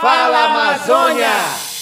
Fala 0.00 0.46
Amazônia! 0.46 1.28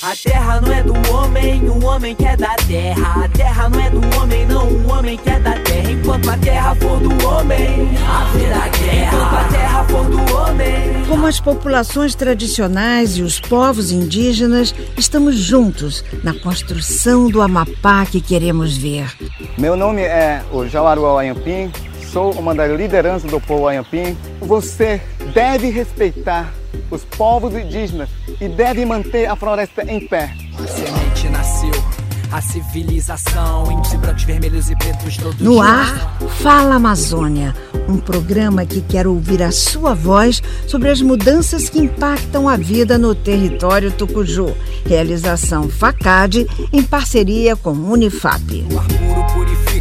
A 0.02 0.16
terra 0.16 0.60
não 0.60 0.72
é 0.72 0.82
do 0.82 0.92
homem, 1.14 1.62
o 1.68 1.84
homem 1.84 2.16
que 2.16 2.24
é 2.24 2.36
da 2.36 2.56
terra. 2.66 3.24
A 3.24 3.28
terra 3.28 3.68
não 3.68 3.80
é 3.80 3.90
do 3.90 4.18
homem, 4.18 4.44
não, 4.44 4.66
o 4.66 4.92
homem 4.92 5.16
que 5.16 5.30
é 5.30 5.38
da 5.38 5.52
terra. 5.60 5.92
Enquanto 5.92 6.28
a 6.28 6.36
terra 6.36 6.74
for 6.74 6.98
do 6.98 7.28
homem, 7.28 7.88
haverá 8.04 8.68
guerra. 8.70 9.16
Enquanto 9.16 9.34
a 9.34 9.44
terra 9.44 9.84
for 9.84 10.04
do 10.04 10.34
homem. 10.34 11.04
Como 11.08 11.26
as 11.28 11.38
populações 11.38 12.16
tradicionais 12.16 13.16
e 13.16 13.22
os 13.22 13.38
povos 13.38 13.92
indígenas, 13.92 14.74
estamos 14.96 15.36
juntos 15.36 16.04
na 16.24 16.34
construção 16.34 17.30
do 17.30 17.40
Amapá 17.40 18.04
que 18.04 18.20
queremos 18.20 18.76
ver. 18.76 19.16
Meu 19.56 19.76
nome 19.76 20.02
é 20.02 20.42
o 20.50 20.66
Jauaru 20.66 21.16
Ayampim, 21.16 21.70
sou 22.12 22.32
uma 22.32 22.52
das 22.52 22.76
lideranças 22.76 23.30
do 23.30 23.40
povo 23.40 23.68
Ayampim. 23.68 24.18
Você 24.40 25.00
deve 25.32 25.70
respeitar 25.70 26.52
os 26.90 27.04
povos 27.04 27.54
indígenas 27.54 28.08
e 28.40 28.48
deve 28.48 28.84
manter 28.84 29.26
a 29.26 29.36
floresta 29.36 29.82
em 29.82 30.06
pé. 30.06 30.34
A 30.58 30.66
semente 30.66 31.28
nasceu, 31.28 31.84
a 32.32 32.40
civilização, 32.40 33.70
índios 33.70 33.94
brancos, 33.94 34.24
vermelhos 34.24 34.70
e 34.70 34.76
pretos 34.76 35.16
todos 35.16 35.40
No 35.40 35.60
ar, 35.60 36.18
Fala 36.40 36.74
Amazônia, 36.74 37.54
um 37.88 37.98
programa 37.98 38.66
que 38.66 38.80
quer 38.80 39.06
ouvir 39.06 39.42
a 39.42 39.50
sua 39.50 39.94
voz 39.94 40.42
sobre 40.66 40.90
as 40.90 41.00
mudanças 41.00 41.68
que 41.68 41.78
impactam 41.78 42.48
a 42.48 42.56
vida 42.56 42.98
no 42.98 43.14
território 43.14 43.90
tucuju. 43.90 44.54
Realização 44.84 45.68
FACAD 45.68 46.46
em 46.72 46.82
parceria 46.82 47.56
com 47.56 47.72
Unifap. 47.72 48.66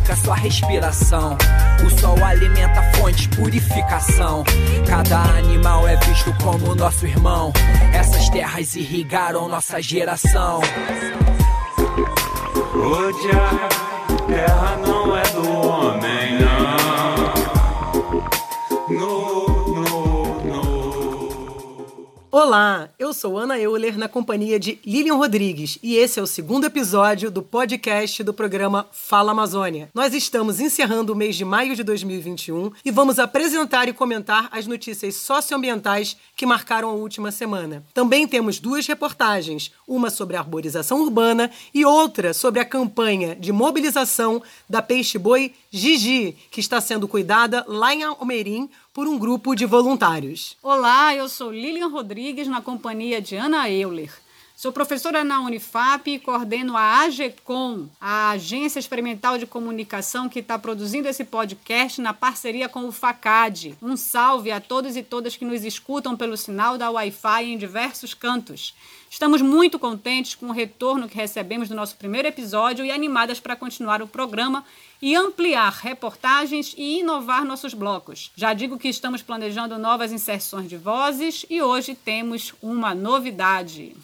Purifica 0.07 0.16
sua 0.16 0.35
respiração. 0.35 1.38
O 1.85 1.99
sol 1.99 2.23
alimenta 2.23 2.79
a 2.79 2.93
fonte, 2.93 3.27
purificação. 3.29 4.43
Cada 4.88 5.20
animal 5.38 5.85
é 5.85 5.97
visto 5.97 6.33
como 6.41 6.73
nosso 6.75 7.05
irmão. 7.05 7.52
Essas 7.93 8.30
terras 8.30 8.73
irrigaram 8.75 9.49
nossa 9.49 9.81
geração. 9.81 10.61
Rodear 12.73 13.69
terra 14.27 14.77
não 14.86 14.97
Olá, 22.39 22.88
eu 22.99 23.16
sou 23.16 23.35
Ana 23.35 23.57
Euler 23.57 23.97
na 23.97 24.07
companhia 24.07 24.59
de 24.59 24.77
Lilian 24.85 25.16
Rodrigues 25.16 25.80
e 25.81 25.95
esse 25.95 26.19
é 26.19 26.21
o 26.21 26.27
segundo 26.27 26.67
episódio 26.67 27.31
do 27.31 27.41
podcast 27.41 28.23
do 28.23 28.31
programa 28.31 28.85
Fala 28.91 29.31
Amazônia. 29.31 29.89
Nós 29.91 30.13
estamos 30.13 30.59
encerrando 30.59 31.13
o 31.13 31.15
mês 31.15 31.35
de 31.35 31.43
maio 31.43 31.75
de 31.75 31.81
2021 31.81 32.73
e 32.85 32.91
vamos 32.91 33.17
apresentar 33.17 33.89
e 33.89 33.93
comentar 33.93 34.49
as 34.52 34.67
notícias 34.67 35.15
socioambientais 35.15 36.15
que 36.35 36.45
marcaram 36.45 36.89
a 36.89 36.93
última 36.93 37.31
semana. 37.31 37.83
Também 37.91 38.27
temos 38.27 38.59
duas 38.59 38.85
reportagens, 38.85 39.71
uma 39.88 40.11
sobre 40.11 40.35
a 40.35 40.39
arborização 40.39 41.02
urbana 41.02 41.49
e 41.73 41.85
outra 41.85 42.35
sobre 42.35 42.59
a 42.59 42.65
campanha 42.65 43.35
de 43.35 43.52
mobilização 43.52 44.43
da 44.69 44.80
peixe-boi 44.80 45.55
Gigi, 45.71 46.38
que 46.52 46.59
está 46.59 46.80
sendo 46.80 47.08
cuidada 47.08 47.65
lá 47.67 47.95
em 47.95 48.03
Almerim 48.03 48.69
por 48.98 49.08
um 49.08 49.16
grupo 49.16 49.53
de 49.53 49.64
voluntários. 49.64 50.58
Olá, 50.59 51.14
eu 51.14 51.30
sou 51.30 51.52
Lilian 51.52 51.88
Rodrigues, 51.88 52.48
na 52.48 52.64
companhia 52.64 53.22
de 53.22 53.36
Ana 53.36 53.70
Euler. 53.70 54.12
Sou 54.56 54.72
professora 54.72 55.23
na 55.23 55.39
Unifap 55.42 56.09
e 56.09 56.17
coordeno 56.17 56.76
a 56.76 57.02
AGECOM, 57.02 57.88
a 58.02 58.31
Agência 58.31 58.80
Experimental 58.80 59.38
de 59.38 59.45
Comunicação 59.45 60.28
que 60.28 60.39
está 60.39 60.58
produzindo 60.58 61.08
esse 61.08 61.23
podcast 61.23 62.02
na 62.02 62.12
parceria 62.12 62.67
com 62.67 62.88
o 62.88 62.92
FACAD. 62.92 63.78
Um 63.84 63.95
salve 63.95 64.50
a 64.50 64.59
todos 64.59 64.98
e 64.98 65.04
todas 65.04 65.38
que 65.38 65.45
nos 65.45 65.64
escutam 65.64 66.17
pelo 66.17 66.36
sinal 66.36 66.76
da 66.76 66.89
Wi-Fi 66.89 67.44
em 67.44 67.56
diversos 67.56 68.16
cantos. 68.16 68.73
Estamos 69.09 69.41
muito 69.41 69.80
contentes 69.80 70.36
com 70.36 70.47
o 70.47 70.52
retorno 70.52 71.08
que 71.08 71.16
recebemos 71.16 71.69
do 71.69 71.75
nosso 71.75 71.95
primeiro 71.95 72.27
episódio 72.27 72.86
e 72.86 72.91
animadas 72.91 73.39
para 73.39 73.55
continuar 73.55 74.02
o 74.02 74.08
programa 74.08 74.66
e 75.02 75.16
ampliar 75.16 75.72
reportagens 75.72 76.76
e 76.77 76.99
inovar 76.99 77.45
nossos 77.45 77.73
blocos. 77.73 78.32
Já 78.36 78.54
digo 78.54 78.77
que 78.77 78.89
estamos 78.89 79.21
planejando 79.21 79.77
novas 79.77 80.11
inserções 80.11 80.70
de 80.70 80.77
vozes 80.77 81.45
e 81.49 81.61
hoje 81.61 81.95
temos 81.95 82.54
uma 82.61 82.93
novidade. 82.93 83.95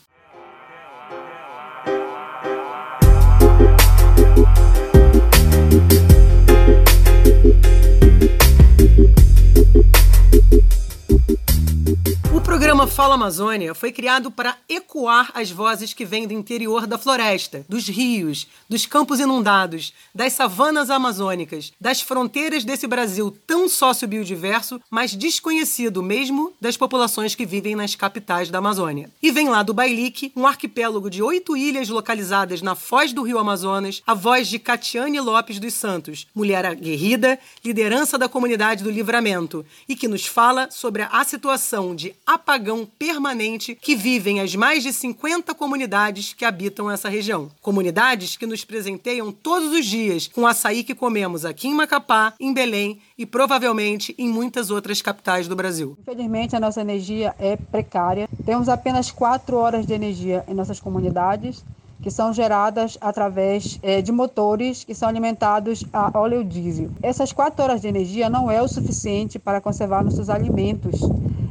O 12.35 12.41
programa 12.41 12.87
Fala 12.87 13.13
Amazônia 13.13 13.75
foi 13.75 13.91
criado 13.91 14.31
para 14.31 14.57
ecoar 14.67 15.29
as 15.35 15.51
vozes 15.51 15.93
que 15.93 16.03
vêm 16.03 16.27
do 16.27 16.33
interior 16.33 16.87
da 16.87 16.97
floresta, 16.97 17.63
dos 17.69 17.87
rios, 17.87 18.47
dos 18.67 18.87
campos 18.87 19.19
inundados, 19.19 19.93
das 20.13 20.33
savanas 20.33 20.89
amazônicas, 20.89 21.71
das 21.79 22.01
fronteiras 22.01 22.65
desse 22.65 22.87
Brasil 22.87 23.35
tão 23.45 23.69
sócio-biodiverso, 23.69 24.81
mas 24.89 25.15
desconhecido 25.15 26.01
mesmo 26.01 26.51
das 26.59 26.75
populações 26.75 27.35
que 27.35 27.45
vivem 27.45 27.75
nas 27.75 27.93
capitais 27.93 28.49
da 28.49 28.57
Amazônia. 28.57 29.11
E 29.21 29.31
vem 29.31 29.49
lá 29.49 29.61
do 29.61 29.73
Bailique, 29.73 30.31
um 30.35 30.47
arquipélago 30.47 31.09
de 31.09 31.21
oito 31.21 31.55
ilhas 31.55 31.89
localizadas 31.89 32.61
na 32.61 32.73
foz 32.73 33.13
do 33.13 33.21
rio 33.21 33.37
Amazonas, 33.37 34.01
a 34.07 34.15
voz 34.15 34.47
de 34.47 34.57
Catiane 34.57 35.19
Lopes 35.19 35.59
dos 35.59 35.75
Santos, 35.75 36.27
mulher 36.33 36.65
aguerrida, 36.65 37.37
liderança 37.63 38.17
da 38.17 38.27
comunidade 38.27 38.83
do 38.83 38.89
Livramento, 38.89 39.63
e 39.87 39.95
que 39.95 40.07
nos 40.07 40.25
fala 40.25 40.69
sobre 40.71 41.03
a 41.03 41.23
situação 41.23 41.82
de 41.95 42.13
apagão 42.25 42.87
permanente 42.99 43.75
que 43.75 43.95
vivem 43.95 44.39
as 44.39 44.55
mais 44.55 44.83
de 44.83 44.93
50 44.93 45.53
comunidades 45.55 46.33
que 46.33 46.45
habitam 46.45 46.89
essa 46.89 47.09
região. 47.09 47.49
Comunidades 47.61 48.37
que 48.37 48.45
nos 48.45 48.63
presenteiam 48.63 49.31
todos 49.31 49.71
os 49.73 49.85
dias 49.85 50.27
com 50.27 50.45
açaí 50.45 50.83
que 50.83 50.93
comemos 50.93 51.43
aqui 51.43 51.67
em 51.67 51.73
Macapá, 51.73 52.33
em 52.39 52.53
Belém 52.53 53.01
e 53.17 53.25
provavelmente 53.25 54.13
em 54.17 54.29
muitas 54.29 54.69
outras 54.69 55.01
capitais 55.01 55.47
do 55.47 55.55
Brasil. 55.55 55.97
Infelizmente, 56.01 56.55
a 56.55 56.59
nossa 56.59 56.81
energia 56.81 57.33
é 57.39 57.55
precária. 57.55 58.29
Temos 58.45 58.69
apenas 58.69 59.09
quatro 59.09 59.57
horas 59.57 59.85
de 59.85 59.93
energia 59.93 60.43
em 60.47 60.53
nossas 60.53 60.79
comunidades, 60.79 61.63
que 62.03 62.11
são 62.11 62.33
geradas 62.33 62.97
através 62.99 63.79
eh, 63.81 64.01
de 64.01 64.11
motores 64.11 64.83
que 64.83 64.93
são 64.93 65.07
alimentados 65.07 65.85
a 65.93 66.11
óleo 66.19 66.43
diesel. 66.43 66.89
Essas 67.01 67.31
quatro 67.31 67.63
horas 67.63 67.79
de 67.79 67.87
energia 67.87 68.29
não 68.29 68.51
é 68.51 68.61
o 68.61 68.67
suficiente 68.67 69.39
para 69.39 69.61
conservar 69.61 70.03
nossos 70.03 70.29
alimentos 70.29 70.99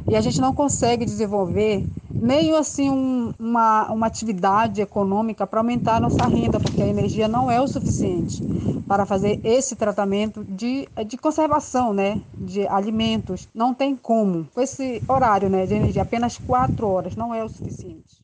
e 0.07 0.15
a 0.15 0.21
gente 0.21 0.39
não 0.39 0.53
consegue 0.53 1.05
desenvolver 1.05 1.85
nem 2.09 2.55
assim 2.55 2.89
um, 2.89 3.33
uma, 3.39 3.91
uma 3.91 4.07
atividade 4.07 4.81
econômica 4.81 5.47
para 5.47 5.59
aumentar 5.59 5.95
a 5.95 5.99
nossa 5.99 6.25
renda, 6.27 6.59
porque 6.59 6.81
a 6.81 6.87
energia 6.87 7.27
não 7.27 7.49
é 7.49 7.59
o 7.59 7.67
suficiente 7.67 8.41
para 8.87 9.05
fazer 9.05 9.39
esse 9.43 9.75
tratamento 9.75 10.43
de, 10.43 10.87
de 11.07 11.17
conservação 11.17 11.93
né, 11.93 12.21
de 12.33 12.67
alimentos. 12.67 13.47
Não 13.53 13.73
tem 13.73 13.95
como. 13.95 14.47
Com 14.53 14.61
esse 14.61 15.01
horário 15.07 15.49
né, 15.49 15.65
de 15.65 15.73
energia, 15.73 16.03
apenas 16.03 16.37
quatro 16.37 16.87
horas, 16.87 17.15
não 17.15 17.33
é 17.33 17.43
o 17.43 17.49
suficiente. 17.49 18.23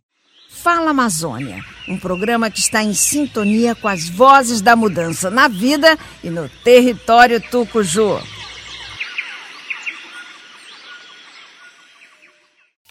Fala 0.49 0.91
Amazônia, 0.91 1.63
um 1.87 1.97
programa 1.97 2.49
que 2.51 2.59
está 2.59 2.83
em 2.83 2.93
sintonia 2.93 3.75
com 3.75 3.87
as 3.87 4.09
vozes 4.09 4.61
da 4.61 4.75
mudança 4.75 5.29
na 5.29 5.47
vida 5.47 5.97
e 6.23 6.29
no 6.29 6.49
território 6.63 7.39
tucuju. 7.39 8.19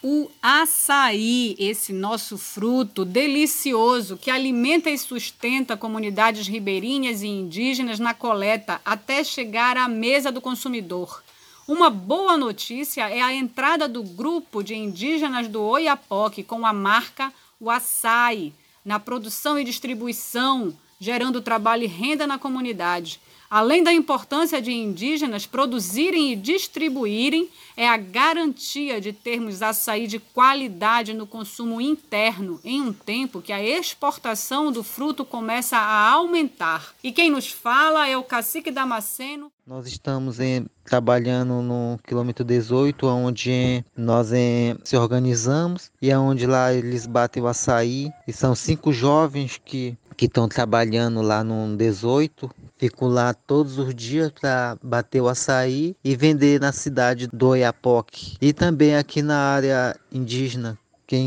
O 0.01 0.31
açaí, 0.41 1.57
esse 1.59 1.91
nosso 1.91 2.37
fruto 2.37 3.03
delicioso 3.03 4.15
que 4.15 4.31
alimenta 4.31 4.89
e 4.89 4.97
sustenta 4.97 5.75
comunidades 5.75 6.47
ribeirinhas 6.47 7.21
e 7.21 7.27
indígenas 7.27 7.99
na 7.99 8.13
coleta 8.13 8.79
até 8.85 9.25
chegar 9.25 9.75
à 9.75 9.89
mesa 9.89 10.31
do 10.31 10.39
consumidor. 10.39 11.21
Uma 11.67 11.89
boa 11.89 12.37
notícia 12.37 13.09
é 13.09 13.19
a 13.19 13.33
entrada 13.33 13.89
do 13.89 14.01
grupo 14.01 14.63
de 14.63 14.73
indígenas 14.73 15.49
do 15.49 15.61
Oiapoque 15.61 16.43
com 16.43 16.65
a 16.65 16.71
marca 16.71 17.33
O 17.59 17.69
Açaí 17.69 18.53
na 18.85 19.01
produção 19.01 19.59
e 19.59 19.65
distribuição, 19.65 20.73
gerando 20.97 21.41
trabalho 21.41 21.83
e 21.83 21.87
renda 21.87 22.25
na 22.25 22.39
comunidade. 22.39 23.19
Além 23.49 23.83
da 23.83 23.91
importância 23.91 24.61
de 24.61 24.71
indígenas 24.71 25.47
produzirem 25.47 26.31
e 26.31 26.35
distribuírem, 26.35 27.49
é 27.75 27.87
a 27.87 27.97
garantia 27.97 29.01
de 29.01 29.11
termos 29.11 29.63
açaí 29.63 30.05
de 30.05 30.19
qualidade 30.19 31.13
no 31.13 31.25
consumo 31.25 31.81
interno, 31.81 32.59
em 32.63 32.81
um 32.81 32.93
tempo 32.93 33.41
que 33.41 33.51
a 33.51 33.63
exportação 33.63 34.71
do 34.71 34.83
fruto 34.83 35.25
começa 35.25 35.77
a 35.77 36.11
aumentar. 36.11 36.93
E 37.03 37.11
quem 37.11 37.31
nos 37.31 37.47
fala 37.47 38.07
é 38.07 38.15
o 38.15 38.23
cacique 38.23 38.69
Damasceno. 38.69 39.51
Nós 39.69 39.85
estamos 39.85 40.39
em, 40.39 40.65
trabalhando 40.83 41.61
no 41.61 41.99
quilômetro 42.03 42.43
18, 42.43 43.05
onde 43.05 43.85
nós 43.95 44.33
em, 44.33 44.75
se 44.83 44.97
organizamos 44.97 45.91
e 46.01 46.09
é 46.09 46.17
onde 46.17 46.47
lá 46.47 46.73
eles 46.73 47.05
batem 47.05 47.43
o 47.43 47.47
açaí. 47.47 48.11
E 48.27 48.33
são 48.33 48.55
cinco 48.55 48.91
jovens 48.91 49.61
que 49.63 49.95
que 50.19 50.25
estão 50.25 50.49
trabalhando 50.49 51.21
lá 51.21 51.45
no 51.45 51.77
18, 51.77 52.51
ficam 52.77 53.07
lá 53.07 53.33
todos 53.33 53.77
os 53.77 53.95
dias 53.95 54.29
para 54.29 54.77
bater 54.83 55.21
o 55.21 55.29
açaí 55.29 55.95
e 56.03 56.13
vender 56.13 56.59
na 56.59 56.73
cidade 56.73 57.25
do 57.25 57.47
Oiapoque. 57.47 58.35
E 58.41 58.51
também 58.51 58.97
aqui 58.97 59.21
na 59.21 59.37
área 59.37 59.95
indígena, 60.11 60.77
quem, 61.07 61.25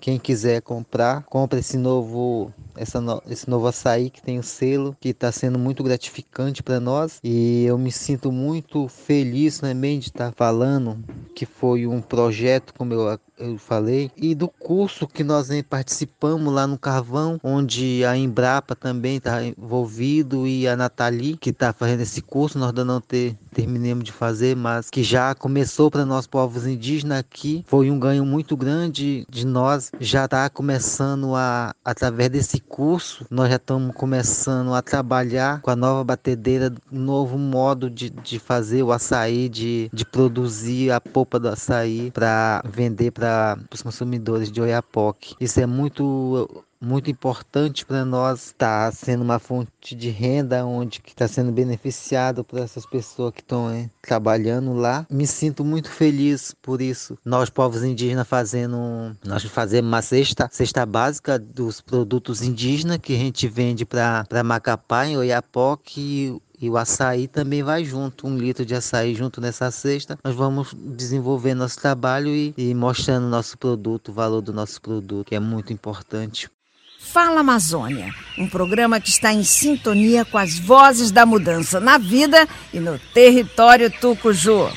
quem 0.00 0.18
quiser 0.18 0.62
comprar, 0.62 1.22
compra 1.24 1.58
esse 1.58 1.76
novo 1.76 2.50
essa 2.76 2.98
no, 2.98 3.22
esse 3.28 3.48
novo 3.50 3.66
açaí 3.66 4.08
que 4.08 4.22
tem 4.22 4.38
o 4.38 4.42
selo, 4.42 4.96
que 4.98 5.10
está 5.10 5.30
sendo 5.30 5.58
muito 5.58 5.84
gratificante 5.84 6.62
para 6.62 6.80
nós. 6.80 7.20
E 7.22 7.64
eu 7.66 7.76
me 7.76 7.92
sinto 7.92 8.32
muito 8.32 8.88
feliz 8.88 9.58
também 9.58 9.98
de 9.98 10.06
estar 10.06 10.30
tá 10.30 10.34
falando 10.34 10.98
que 11.34 11.44
foi 11.44 11.86
um 11.86 12.00
projeto, 12.00 12.72
como 12.72 12.94
eu 12.94 13.08
eu 13.40 13.58
falei, 13.58 14.10
e 14.16 14.34
do 14.34 14.46
curso 14.48 15.06
que 15.06 15.24
nós 15.24 15.48
participamos 15.68 16.52
lá 16.52 16.66
no 16.66 16.78
Carvão, 16.78 17.40
onde 17.42 18.04
a 18.04 18.16
Embrapa 18.16 18.76
também 18.76 19.16
está 19.16 19.42
envolvido 19.42 20.46
e 20.46 20.68
a 20.68 20.76
Nathalie, 20.76 21.36
que 21.36 21.50
está 21.50 21.72
fazendo 21.72 22.02
esse 22.02 22.20
curso, 22.20 22.58
nós 22.58 22.68
ainda 22.68 22.84
não 22.84 23.00
ter, 23.00 23.36
terminamos 23.52 24.04
de 24.04 24.12
fazer, 24.12 24.54
mas 24.54 24.90
que 24.90 25.02
já 25.02 25.34
começou 25.34 25.90
para 25.90 26.04
nós 26.04 26.26
povos 26.26 26.66
indígenas 26.66 27.18
aqui, 27.18 27.64
foi 27.66 27.90
um 27.90 27.98
ganho 27.98 28.24
muito 28.24 28.56
grande 28.56 29.26
de 29.28 29.46
nós, 29.46 29.90
já 29.98 30.26
está 30.26 30.48
começando 30.50 31.34
a, 31.34 31.74
através 31.84 32.28
desse 32.30 32.60
curso, 32.60 33.24
nós 33.30 33.48
já 33.48 33.56
estamos 33.56 33.94
começando 33.96 34.74
a 34.74 34.82
trabalhar 34.82 35.62
com 35.62 35.70
a 35.70 35.76
nova 35.76 36.04
batedeira, 36.04 36.72
um 36.92 36.98
novo 36.98 37.38
modo 37.38 37.88
de, 37.88 38.10
de 38.10 38.38
fazer 38.38 38.82
o 38.82 38.92
açaí, 38.92 39.48
de, 39.48 39.90
de 39.92 40.04
produzir 40.04 40.90
a 40.90 41.00
polpa 41.00 41.38
do 41.38 41.48
açaí 41.48 42.10
para 42.10 42.62
vender 42.68 43.10
para 43.10 43.29
para 43.30 43.58
os 43.72 43.82
consumidores 43.82 44.50
de 44.50 44.60
Oiapoque. 44.60 45.36
Isso 45.40 45.60
é 45.60 45.66
muito 45.66 46.64
muito 46.82 47.10
importante 47.10 47.84
para 47.84 48.06
nós 48.06 48.46
está 48.46 48.90
sendo 48.90 49.22
uma 49.22 49.38
fonte 49.38 49.94
de 49.94 50.08
renda 50.08 50.64
onde 50.64 51.02
está 51.06 51.28
sendo 51.28 51.52
beneficiado 51.52 52.42
por 52.42 52.58
essas 52.58 52.86
pessoas 52.86 53.34
que 53.34 53.42
estão 53.42 53.68
trabalhando 54.00 54.72
lá 54.72 55.06
me 55.10 55.26
sinto 55.26 55.62
muito 55.62 55.90
feliz 55.90 56.54
por 56.62 56.80
isso 56.80 57.18
nós 57.22 57.50
povos 57.50 57.84
indígenas 57.84 58.26
fazendo 58.26 59.14
nós 59.22 59.44
fazemos 59.44 59.90
uma 59.90 60.00
cesta 60.00 60.48
cesta 60.50 60.86
básica 60.86 61.38
dos 61.38 61.82
produtos 61.82 62.40
indígenas 62.40 62.96
que 62.96 63.14
a 63.14 63.18
gente 63.18 63.46
vende 63.46 63.84
para 63.84 64.24
para 64.24 64.42
Macapá 64.42 65.06
em 65.06 65.18
Oiapoque 65.18 66.40
e 66.60 66.68
o 66.68 66.76
açaí 66.76 67.26
também 67.26 67.62
vai 67.62 67.84
junto, 67.84 68.26
um 68.26 68.36
litro 68.36 68.66
de 68.66 68.74
açaí 68.74 69.14
junto 69.14 69.40
nessa 69.40 69.70
cesta. 69.70 70.18
Nós 70.22 70.34
vamos 70.34 70.74
desenvolver 70.74 71.54
nosso 71.54 71.80
trabalho 71.80 72.28
e, 72.28 72.52
e 72.56 72.74
mostrando 72.74 73.26
nosso 73.26 73.56
produto, 73.56 74.08
o 74.08 74.12
valor 74.12 74.42
do 74.42 74.52
nosso 74.52 74.80
produto, 74.80 75.26
que 75.26 75.34
é 75.34 75.40
muito 75.40 75.72
importante. 75.72 76.50
Fala 76.98 77.40
Amazônia, 77.40 78.14
um 78.38 78.46
programa 78.46 79.00
que 79.00 79.08
está 79.08 79.32
em 79.32 79.42
sintonia 79.42 80.22
com 80.24 80.36
as 80.36 80.58
vozes 80.58 81.10
da 81.10 81.24
mudança 81.24 81.80
na 81.80 81.96
vida 81.96 82.46
e 82.74 82.78
no 82.78 82.98
território 83.14 83.90
tucuju. 83.90 84.70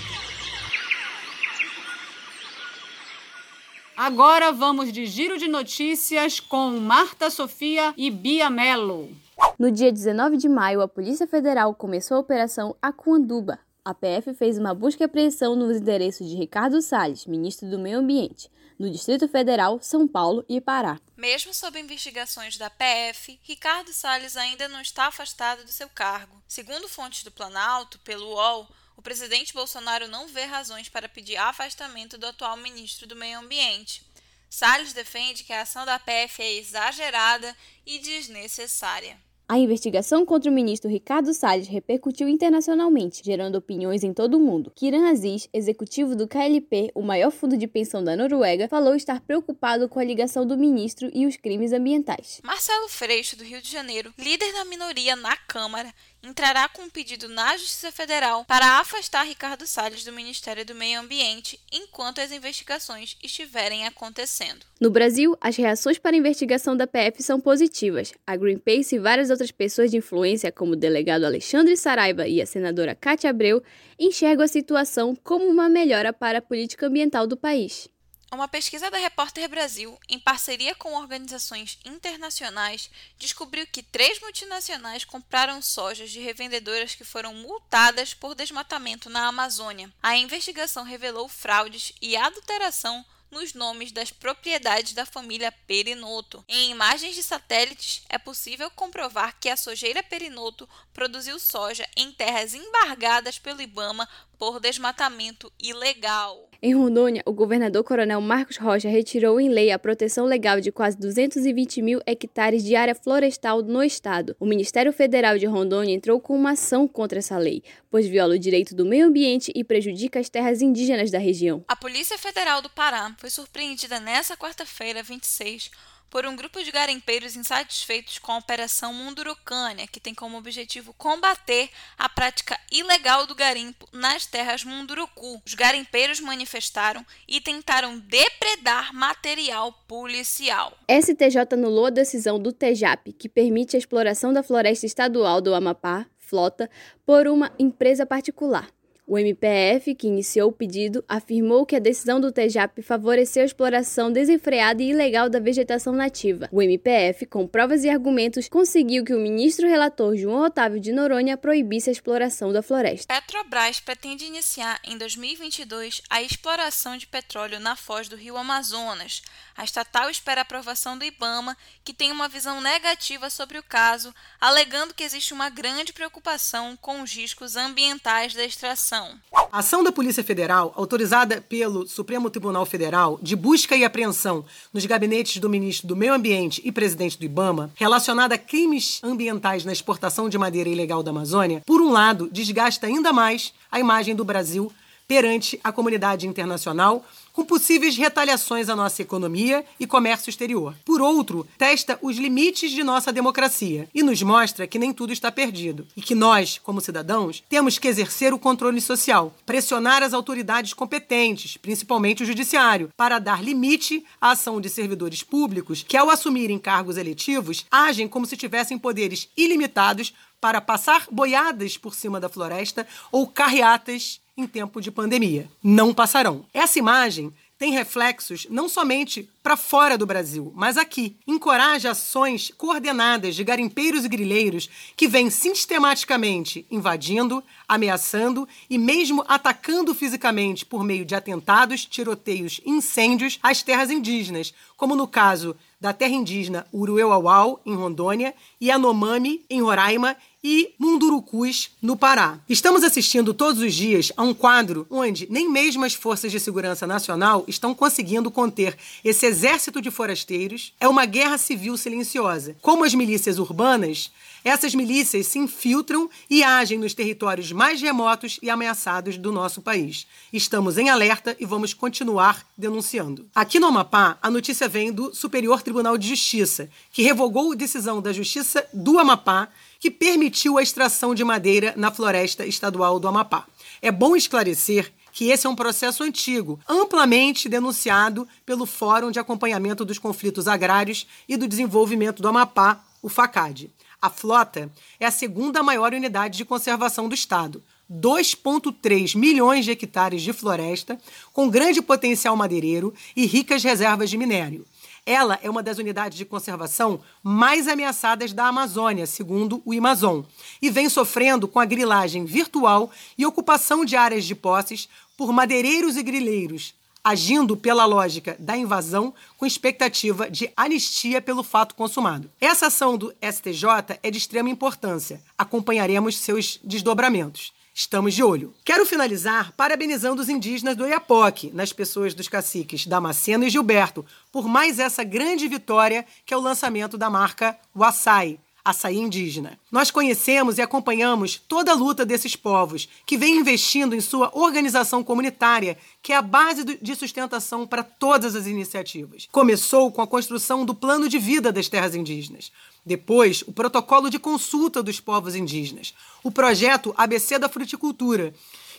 Agora 3.95 4.51
vamos 4.51 4.91
de 4.91 5.06
giro 5.06 5.38
de 5.38 5.47
notícias 5.47 6.39
com 6.39 6.79
Marta 6.79 7.29
Sofia 7.29 7.94
e 7.95 8.09
Bia 8.09 8.50
Mello. 8.50 9.12
No 9.57 9.71
dia 9.71 9.91
19 9.91 10.38
de 10.38 10.50
maio, 10.50 10.81
a 10.81 10.88
Polícia 10.88 11.27
Federal 11.27 11.74
começou 11.74 12.18
a 12.18 12.19
Operação 12.19 12.75
Acuanduba. 12.81 13.59
A 13.85 13.94
PF 13.94 14.33
fez 14.33 14.57
uma 14.57 14.74
busca 14.74 15.03
e 15.03 15.06
apreensão 15.06 15.56
nos 15.56 15.77
endereços 15.77 16.30
de 16.30 16.35
Ricardo 16.35 16.81
Salles, 16.81 17.25
ministro 17.25 17.69
do 17.69 17.77
Meio 17.77 18.00
Ambiente, 18.00 18.50
no 18.80 18.89
Distrito 18.89 19.27
Federal, 19.27 19.80
São 19.81 20.07
Paulo 20.07 20.45
e 20.47 20.62
Pará. 20.62 21.00
Mesmo 21.18 21.53
sob 21.53 21.80
investigações 21.80 22.57
da 22.57 22.69
PF, 22.69 23.39
Ricardo 23.44 23.91
Salles 23.91 24.38
ainda 24.38 24.68
não 24.69 24.81
está 24.81 25.07
afastado 25.07 25.63
do 25.63 25.71
seu 25.71 25.89
cargo. 25.89 26.41
Segundo 26.47 26.88
fontes 26.88 27.24
do 27.24 27.31
Planalto, 27.31 28.00
pelo 28.00 28.27
UOL, 28.27 28.68
o 28.95 29.01
presidente 29.01 29.53
Bolsonaro 29.53 30.07
não 30.07 30.27
vê 30.27 30.45
razões 30.45 30.88
para 30.88 31.09
pedir 31.09 31.36
afastamento 31.36 32.18
do 32.18 32.27
atual 32.27 32.56
ministro 32.57 33.06
do 33.07 33.15
Meio 33.15 33.39
Ambiente. 33.39 34.06
Salles 34.55 34.94
defende 34.94 35.44
que 35.44 35.51
a 35.51 35.63
ação 35.63 35.83
da 35.83 35.97
PF 35.97 36.39
é 36.39 36.59
exagerada 36.59 37.57
e 37.88 37.97
desnecessária. 37.97 39.17
A 39.50 39.57
investigação 39.57 40.23
contra 40.25 40.50
o 40.50 40.53
ministro 40.53 40.89
Ricardo 40.89 41.33
Salles 41.33 41.67
repercutiu 41.67 42.29
internacionalmente, 42.29 43.23
gerando 43.25 43.55
opiniões 43.55 44.03
em 44.03 44.13
todo 44.13 44.35
o 44.35 44.39
mundo. 44.39 44.71
Kiran 44.75 45.09
Aziz, 45.09 45.50
executivo 45.51 46.15
do 46.15 46.27
KLP, 46.27 46.91
o 46.94 47.01
maior 47.01 47.31
fundo 47.31 47.57
de 47.57 47.67
pensão 47.67 48.03
da 48.03 48.15
Noruega, 48.15 48.67
falou 48.67 48.95
estar 48.95 49.21
preocupado 49.21 49.89
com 49.89 50.00
a 50.00 50.03
ligação 50.03 50.45
do 50.45 50.55
ministro 50.55 51.09
e 51.13 51.25
os 51.25 51.35
crimes 51.35 51.73
ambientais. 51.73 52.39
Marcelo 52.44 52.88
Freixo, 52.88 53.35
do 53.35 53.44
Rio 53.44 53.59
de 53.59 53.71
Janeiro, 53.71 54.13
líder 54.19 54.53
da 54.53 54.65
minoria 54.65 55.15
na 55.15 55.35
Câmara, 55.35 55.91
entrará 56.23 56.69
com 56.69 56.83
um 56.83 56.89
pedido 56.89 57.27
na 57.27 57.57
Justiça 57.57 57.91
Federal 57.91 58.45
para 58.45 58.79
afastar 58.79 59.23
Ricardo 59.23 59.67
Salles 59.67 60.05
do 60.05 60.13
Ministério 60.13 60.65
do 60.65 60.73
Meio 60.73 61.01
Ambiente 61.01 61.59
enquanto 61.71 62.21
as 62.21 62.31
investigações 62.31 63.17
estiverem 63.21 63.85
acontecendo. 63.85 64.65
No 64.79 64.89
Brasil, 64.89 65.37
as 65.41 65.57
reações 65.57 65.99
para 65.99 66.15
a 66.15 66.19
investigação 66.19 66.75
da 66.75 66.87
PF 66.87 67.21
são 67.21 67.39
positivas. 67.39 68.13
A 68.25 68.35
Greenpeace 68.35 68.95
e 68.95 68.99
várias 68.99 69.29
outras 69.29 69.51
pessoas 69.51 69.91
de 69.91 69.97
influência, 69.97 70.51
como 70.51 70.73
o 70.73 70.77
delegado 70.77 71.25
Alexandre 71.25 71.75
Saraiva 71.75 72.27
e 72.27 72.41
a 72.41 72.45
senadora 72.45 72.95
Cátia 72.95 73.29
Abreu, 73.29 73.61
enxergam 73.99 74.45
a 74.45 74.47
situação 74.47 75.15
como 75.23 75.45
uma 75.45 75.67
melhora 75.67 76.13
para 76.13 76.39
a 76.39 76.41
política 76.41 76.87
ambiental 76.87 77.27
do 77.27 77.37
país. 77.37 77.89
Uma 78.33 78.47
pesquisa 78.47 78.89
da 78.89 78.97
Repórter 78.97 79.47
Brasil, 79.47 79.95
em 80.09 80.18
parceria 80.18 80.74
com 80.74 80.95
organizações 80.95 81.77
internacionais, 81.85 82.89
descobriu 83.19 83.68
que 83.68 83.83
três 83.83 84.19
multinacionais 84.19 85.06
compraram 85.06 85.62
sojas 85.62 86.09
de 86.09 86.19
revendedoras 86.19 86.95
que 86.95 87.03
foram 87.03 87.35
multadas 87.35 88.15
por 88.15 88.33
desmatamento 88.33 89.07
na 89.07 89.27
Amazônia. 89.27 89.94
A 90.01 90.18
investigação 90.18 90.83
revelou 90.83 91.30
fraudes 91.30 91.94
e 92.01 92.18
adulteração 92.18 93.06
nos 93.33 93.53
nomes 93.53 93.91
das 93.91 94.12
propriedades 94.12 94.94
da 94.94 95.06
família 95.06 95.51
Perinoto. 95.68 96.44
Em 96.47 96.71
imagens 96.71 97.15
de 97.15 97.24
satélites, 97.24 98.03
é 98.07 98.18
possível 98.18 98.69
comprovar 98.71 99.38
que 99.39 99.50
a 99.50 99.57
sojeira 99.57 100.03
Perinoto 100.03 100.69
produziu 100.94 101.39
soja 101.39 101.88
em 101.95 102.12
terras 102.12 102.53
embargadas 102.53 103.39
pelo 103.39 103.62
Ibama 103.62 104.07
por 104.38 104.59
desmatamento 104.59 105.51
ilegal. 105.62 106.50
Em 106.65 106.74
Rondônia, 106.74 107.21
o 107.25 107.33
governador 107.33 107.83
Coronel 107.83 108.21
Marcos 108.21 108.56
Rocha 108.56 108.88
retirou 108.88 109.38
em 109.38 109.50
lei 109.50 109.69
a 109.69 109.77
proteção 109.77 110.25
legal 110.25 110.62
de 110.62 110.71
quase 110.71 110.97
220 110.97 111.81
mil 111.81 112.00
hectares 112.06 112.63
de 112.63 112.74
área 112.74 112.95
florestal 112.95 113.62
no 113.62 113.83
estado. 113.83 114.33
O 114.39 114.45
Ministério 114.45 114.94
Federal 114.94 115.38
de 115.38 115.45
Rondônia 115.45 115.94
entrou 115.94 116.21
com 116.21 116.33
uma 116.33 116.51
ação 116.51 116.88
contra 116.88 117.19
essa 117.19 117.38
lei, 117.38 117.62
pois 117.91 118.07
viola 118.07 118.35
o 118.35 118.39
direito 118.39 118.74
do 118.74 118.85
meio 118.85 119.07
ambiente 119.07 119.51
e 119.53 119.62
prejudica 119.62 120.21
as 120.21 120.30
terras 120.30 120.62
indígenas 120.62 121.12
da 121.12 121.19
região. 121.19 121.65
A 121.68 121.75
Polícia 121.75 122.18
Federal 122.18 122.62
do 122.62 122.69
Pará 122.69 123.13
foi 123.18 123.29
surpreendida 123.29 124.00
nesta 124.00 124.38
quarta-feira, 124.38 125.03
26, 125.03 125.69
por 126.13 126.27
um 126.27 126.36
grupo 126.36 126.63
de 126.63 126.71
garimpeiros 126.71 127.36
insatisfeitos 127.36 128.20
com 128.20 128.34
a 128.34 128.38
Operação 128.38 128.93
Mundurucânia, 128.93 129.88
que 129.88 130.00
tem 130.00 130.13
como 130.13 130.38
objetivo 130.38 130.93
combater 130.93 131.72
a 131.98 132.08
prática 132.08 132.55
ilegal 132.72 133.25
do 133.25 133.34
garimpo 133.34 133.89
nas 133.91 134.27
terras 134.27 134.63
Munduruku. 134.63 135.41
Os 135.43 135.55
garimpeiros 135.55 136.20
manifestaram 136.20 137.03
e 137.27 137.41
tentaram 137.41 137.98
depredar 137.98 138.93
material 138.93 139.74
policial. 139.88 140.77
STJ 140.88 141.51
anulou 141.51 141.88
a 141.88 141.89
decisão 141.89 142.39
do 142.39 142.53
TEJAP, 142.53 143.12
que 143.13 143.27
permite 143.27 143.75
a 143.75 143.79
exploração 143.79 144.32
da 144.32 144.43
floresta 144.43 144.86
estadual 144.86 145.41
do 145.41 145.55
Amapá, 145.55 146.05
Flota, 146.20 146.70
por 147.03 147.27
uma 147.27 147.51
empresa 147.58 148.05
particular. 148.05 148.70
O 149.05 149.19
MPF, 149.19 149.93
que 149.95 150.07
iniciou 150.07 150.50
o 150.50 150.53
pedido, 150.53 151.03
afirmou 151.10 151.65
que 151.65 151.75
a 151.75 151.79
decisão 151.79 152.22
do 152.22 152.31
TEJAP 152.31 152.81
favoreceu 152.81 153.43
a 153.43 153.45
exploração 153.45 154.10
desenfreada 154.10 154.81
e 154.81 154.91
ilegal 154.91 155.29
da 155.29 155.41
vegetação 155.41 155.91
nativa. 155.91 156.48
O 156.53 156.62
MPF, 156.62 157.25
com 157.25 157.45
provas 157.45 157.83
e 157.83 157.89
argumentos, 157.89 158.48
conseguiu 158.48 159.03
que 159.03 159.13
o 159.13 159.19
ministro 159.19 159.67
relator 159.67 160.15
João 160.15 160.45
Otávio 160.45 160.79
de 160.79 160.93
Noronha 160.93 161.36
proibisse 161.36 161.89
a 161.89 161.91
exploração 161.91 162.53
da 162.53 162.62
floresta. 162.62 163.13
Petrobras 163.13 163.81
pretende 163.81 164.24
iniciar 164.24 164.79
em 164.86 164.98
2022 164.98 166.01
a 166.10 166.22
exploração 166.22 166.95
de 166.95 167.05
petróleo 167.05 167.60
na 167.60 167.75
foz 167.75 168.07
do 168.07 168.15
rio 168.15 168.38
Amazonas. 168.38 169.22
A 169.55 169.63
estatal 169.63 170.10
espera 170.10 170.41
a 170.41 170.43
aprovação 170.43 170.98
do 170.98 171.05
IBAMA, 171.05 171.57
que 171.83 171.93
tem 171.93 172.12
uma 172.12 172.27
visão 172.27 172.62
negativa 172.62 173.29
sobre 173.29 173.57
o 173.57 173.63
caso, 173.63 174.13
alegando 174.39 174.93
que 174.93 175.03
existe 175.03 175.33
uma 175.33 175.50
grande 175.50 175.93
preocupação 175.93 176.77
com 176.77 177.01
os 177.01 177.13
riscos 177.13 177.55
ambientais 177.55 178.33
da 178.33 178.43
extração 178.43 178.83
ação. 178.83 179.17
A 179.51 179.60
ação 179.60 179.83
da 179.83 179.91
Polícia 179.91 180.24
Federal, 180.24 180.74
autorizada 180.75 181.39
pelo 181.41 181.88
Supremo 181.88 182.29
Tribunal 182.29 182.65
Federal, 182.65 183.19
de 183.22 183.36
busca 183.36 183.75
e 183.75 183.86
apreensão 183.86 184.43
nos 184.74 184.86
gabinetes 184.86 185.38
do 185.38 185.50
ministro 185.50 185.88
do 185.88 185.95
Meio 185.95 186.13
Ambiente 186.13 186.62
e 186.65 186.72
presidente 186.72 187.17
do 187.17 187.25
Ibama, 187.25 187.72
relacionada 187.75 188.36
a 188.36 188.38
crimes 188.38 189.00
ambientais 189.03 189.63
na 189.63 189.72
exportação 189.72 190.27
de 190.27 190.38
madeira 190.38 190.69
ilegal 190.69 191.01
da 191.01 191.12
Amazônia, 191.12 191.62
por 191.65 191.81
um 191.81 191.91
lado, 191.91 192.29
desgasta 192.31 192.88
ainda 192.88 193.13
mais 193.13 193.53
a 193.72 193.79
imagem 193.79 194.15
do 194.15 194.25
Brasil 194.25 194.72
perante 195.07 195.60
a 195.63 195.72
comunidade 195.72 196.27
internacional 196.27 197.05
com 197.33 197.43
possíveis 197.43 197.98
retaliações 197.98 198.69
à 198.69 198.75
nossa 198.75 199.01
economia 199.01 199.65
e 199.79 199.88
comércio 199.88 200.29
exterior. 200.29 200.75
Por 200.86 201.01
outro, 201.01 201.48
testa 201.57 201.98
os 202.01 202.17
limites 202.17 202.72
de 202.72 202.83
nossa 202.83 203.12
democracia 203.12 203.89
e 203.93 204.03
nos 204.03 204.22
mostra 204.22 204.67
que 204.67 204.77
nem 204.77 204.93
tudo 204.93 205.12
está 205.12 205.31
perdido 205.31 205.86
e 205.98 206.01
que 206.01 206.13
nós, 206.13 206.60
como 206.63 206.79
cidadãos, 206.79 207.43
temos 207.50 207.79
que 207.79 207.88
exercer 207.88 208.33
o 208.33 208.39
controle 208.39 208.79
social, 208.79 209.36
pressionar 209.45 210.03
as 210.03 210.13
autoridades 210.13 210.74
competentes, 210.74 211.57
principalmente 211.57 212.22
o 212.22 212.25
judiciário, 212.25 212.89
para 212.95 213.17
dar 213.17 213.43
limite 213.43 214.05
à 214.22 214.31
ação 214.31 214.62
de 214.62 214.69
servidores 214.69 215.24
públicos 215.24 215.83
que, 215.86 215.98
ao 215.98 216.12
assumirem 216.12 216.60
cargos 216.60 216.98
eletivos, 216.98 217.65
agem 217.72 218.07
como 218.07 218.27
se 218.27 218.38
tivessem 218.38 218.77
poderes 218.77 219.27
ilimitados 219.36 220.13
para 220.43 220.59
passar 220.59 221.07
boiadas 221.09 221.77
por 221.77 221.95
cima 221.95 222.19
da 222.19 222.27
floresta 222.27 222.85
ou 223.13 223.25
carreatas 223.25 224.19
em 224.35 224.45
tempo 224.45 224.81
de 224.81 224.91
pandemia. 224.91 225.50
Não 225.63 225.93
passarão. 225.93 226.45
Essa 226.53 226.79
imagem 226.79 227.33
tem 227.57 227.71
reflexos 227.71 228.45
não 228.50 228.67
somente 228.67 229.29
para 229.41 229.55
fora 229.55 229.97
do 229.97 230.05
Brasil, 230.05 230.51
mas 230.53 230.75
aqui. 230.75 231.15
Encoraja 231.25 231.91
ações 231.91 232.51
coordenadas 232.57 233.35
de 233.35 233.43
garimpeiros 233.45 234.03
e 234.03 234.09
grileiros 234.09 234.69
que 234.97 235.07
vêm 235.07 235.29
sistematicamente 235.29 236.65
invadindo, 236.69 237.41
ameaçando 237.65 238.45
e 238.69 238.77
mesmo 238.77 239.23
atacando 239.29 239.95
fisicamente 239.95 240.65
por 240.65 240.83
meio 240.83 241.05
de 241.05 241.15
atentados, 241.15 241.85
tiroteios 241.85 242.59
e 242.65 242.69
incêndios 242.69 243.39
as 243.41 243.63
terras 243.63 243.89
indígenas, 243.89 244.53
como 244.75 244.93
no 244.93 245.07
caso 245.07 245.55
da 245.79 245.93
terra 245.93 246.13
indígena 246.13 246.65
Urueuauau, 246.73 247.62
em 247.65 247.75
Rondônia, 247.75 248.33
e 248.59 248.71
Anomami, 248.71 249.45
em 249.50 249.62
Roraima, 249.62 250.17
e 250.43 250.73
Mundurucus, 250.77 251.71
no 251.81 251.95
Pará. 251.95 252.38
Estamos 252.50 252.83
assistindo 252.83 253.33
todos 253.33 253.62
os 253.62 253.73
dias 253.73 254.12
a 254.17 254.23
um 254.23 254.33
quadro 254.33 254.85
onde 254.89 255.25
nem 255.29 255.50
mesmo 255.50 255.85
as 255.85 255.93
forças 255.93 256.31
de 256.31 256.39
segurança 256.39 256.85
nacional 256.85 257.45
estão 257.47 257.73
conseguindo 257.73 258.29
conter 258.29 258.77
esse 259.05 259.25
exército 259.25 259.81
de 259.81 259.89
forasteiros. 259.89 260.73
É 260.79 260.88
uma 260.88 261.05
guerra 261.05 261.38
civil 261.38 261.77
silenciosa. 261.77 262.57
Como 262.62 262.83
as 262.83 262.93
milícias 262.93 263.39
urbanas, 263.39 264.12
essas 264.43 264.75
milícias 264.75 265.27
se 265.27 265.39
infiltram 265.39 266.09
e 266.29 266.43
agem 266.43 266.77
nos 266.77 266.93
territórios 266.93 267.51
mais 267.51 267.81
remotos 267.81 268.39
e 268.41 268.50
ameaçados 268.50 269.17
do 269.17 269.31
nosso 269.31 269.62
país. 269.62 270.05
Estamos 270.31 270.77
em 270.77 270.89
alerta 270.89 271.35
e 271.39 271.45
vamos 271.45 271.73
continuar 271.73 272.45
denunciando. 272.57 273.27
Aqui 273.33 273.59
no 273.59 273.67
Amapá, 273.67 274.17
a 274.21 274.29
notícia 274.29 274.67
vem 274.67 274.91
do 274.91 275.13
Superior 275.13 275.62
Tribunal 275.62 275.97
de 275.97 276.07
Justiça, 276.07 276.69
que 276.91 277.03
revogou 277.03 277.51
a 277.51 277.55
decisão 277.55 278.01
da 278.01 278.12
Justiça 278.12 278.67
do 278.73 279.00
Amapá 279.00 279.50
que 279.79 279.91
permitiu 279.91 280.57
a 280.57 280.63
extração 280.63 281.13
de 281.13 281.25
madeira 281.25 281.73
na 281.75 281.91
floresta 281.91 282.45
estadual 282.45 283.00
do 283.01 283.07
Amapá. 283.07 283.45
É 283.81 283.91
bom 283.91 284.15
esclarecer 284.15 284.93
que 285.12 285.29
esse 285.29 285.45
é 285.45 285.50
um 285.50 285.55
processo 285.55 286.03
antigo, 286.03 286.59
amplamente 286.67 287.47
denunciado 287.47 288.27
pelo 288.45 288.65
Fórum 288.65 289.12
de 289.12 289.19
Acompanhamento 289.19 289.85
dos 289.85 290.00
Conflitos 290.00 290.47
Agrários 290.47 291.05
e 291.29 291.38
do 291.38 291.47
Desenvolvimento 291.47 292.21
do 292.21 292.27
Amapá, 292.27 292.83
o 293.01 293.09
FACAD. 293.09 293.69
A 294.03 294.10
flota 294.10 294.69
é 295.00 295.05
a 295.05 295.12
segunda 295.12 295.63
maior 295.63 295.93
unidade 295.93 296.38
de 296.38 296.43
conservação 296.43 297.07
do 297.07 297.15
Estado. 297.15 297.63
2,3 297.89 299.15
milhões 299.17 299.63
de 299.63 299.72
hectares 299.72 300.22
de 300.22 300.33
floresta, 300.33 301.00
com 301.31 301.50
grande 301.50 301.81
potencial 301.81 302.36
madeireiro 302.36 302.93
e 303.15 303.25
ricas 303.25 303.63
reservas 303.63 304.10
de 304.10 304.17
minério. 304.17 304.65
Ela 305.05 305.39
é 305.41 305.50
uma 305.50 305.63
das 305.63 305.77
unidades 305.77 306.17
de 306.17 306.25
conservação 306.25 307.00
mais 307.24 307.65
ameaçadas 307.65 308.33
da 308.33 308.48
Amazônia, 308.48 309.05
segundo 309.05 309.62
o 309.63 309.72
Amazon, 309.72 310.24
e 310.62 310.69
vem 310.69 310.89
sofrendo 310.89 311.48
com 311.48 311.62
a 311.62 311.65
grilagem 311.65 312.25
virtual 312.25 312.91
e 313.17 313.25
ocupação 313.25 313.86
de 313.86 313.95
áreas 313.95 314.25
de 314.25 314.36
posses 314.36 314.89
por 315.15 315.31
madeireiros 315.31 315.95
e 315.95 316.03
grileiros, 316.03 316.74
agindo 317.03 317.57
pela 317.57 317.86
lógica 317.86 318.36
da 318.39 318.55
invasão 318.55 319.13
com 319.38 319.45
expectativa 319.45 320.29
de 320.29 320.50
anistia 320.55 321.22
pelo 321.22 321.43
fato 321.43 321.75
consumado. 321.75 322.31
Essa 322.39 322.67
ação 322.67 322.98
do 322.98 323.13
STJ 323.22 324.00
é 324.01 324.10
de 324.10 324.17
extrema 324.17 324.50
importância. 324.50 325.22
Acompanharemos 325.38 326.17
seus 326.17 326.60
desdobramentos. 326.63 327.51
Estamos 327.75 328.13
de 328.13 328.24
olho. 328.24 328.53
Quero 328.63 328.86
finalizar 328.86 329.51
parabenizando 329.53 330.22
os 330.22 330.29
indígenas 330.29 330.77
do 330.77 330.86
Iapoque, 330.86 331.50
nas 331.53 331.74
pessoas 331.74 332.13
dos 332.13 332.27
caciques 332.27 332.86
Damasceno 332.86 333.43
e 333.43 333.50
Gilberto, 333.50 334.05
por 334.31 334.48
mais 334.48 334.77
essa 334.77 335.03
grande 335.03 335.48
vitória 335.48 336.05
que 336.24 336.33
é 336.33 336.38
o 336.38 336.41
lançamento 336.41 337.00
da 337.00 337.10
marca 337.10 337.57
Wassai, 337.75 338.39
açaí 338.63 338.98
indígena. 338.98 339.60
Nós 339.72 339.91
conhecemos 339.91 340.58
e 340.58 340.62
acompanhamos 340.62 341.41
toda 341.48 341.72
a 341.72 341.75
luta 341.75 342.05
desses 342.05 342.36
povos, 342.36 342.88
que 343.05 343.17
vem 343.17 343.38
investindo 343.38 343.93
em 343.93 344.00
sua 344.00 344.32
organização 344.34 345.03
comunitária, 345.03 345.77
que 346.01 346.13
é 346.13 346.15
a 346.15 346.22
base 346.22 346.63
de 346.63 346.96
sustentação 346.96 347.67
para 347.67 347.84
todas 347.84 348.36
as 348.36 348.48
iniciativas. 348.48 349.27
Começou 349.32 349.91
com 349.91 350.01
a 350.01 350.08
construção 350.08 350.65
do 350.65 350.74
plano 350.74 351.10
de 351.10 351.20
vida 351.20 351.51
das 351.51 351.67
terras 351.67 351.93
indígenas. 351.93 352.51
Depois, 352.86 353.43
o 353.46 353.51
protocolo 353.51 354.10
de 354.10 354.20
consulta 354.20 354.82
dos 354.82 355.00
povos 355.00 355.36
indígenas. 355.36 355.93
O 356.24 356.32
projeto 356.32 356.93
ABC 356.98 357.38
da 357.38 357.50
Fruticultura, 357.50 358.34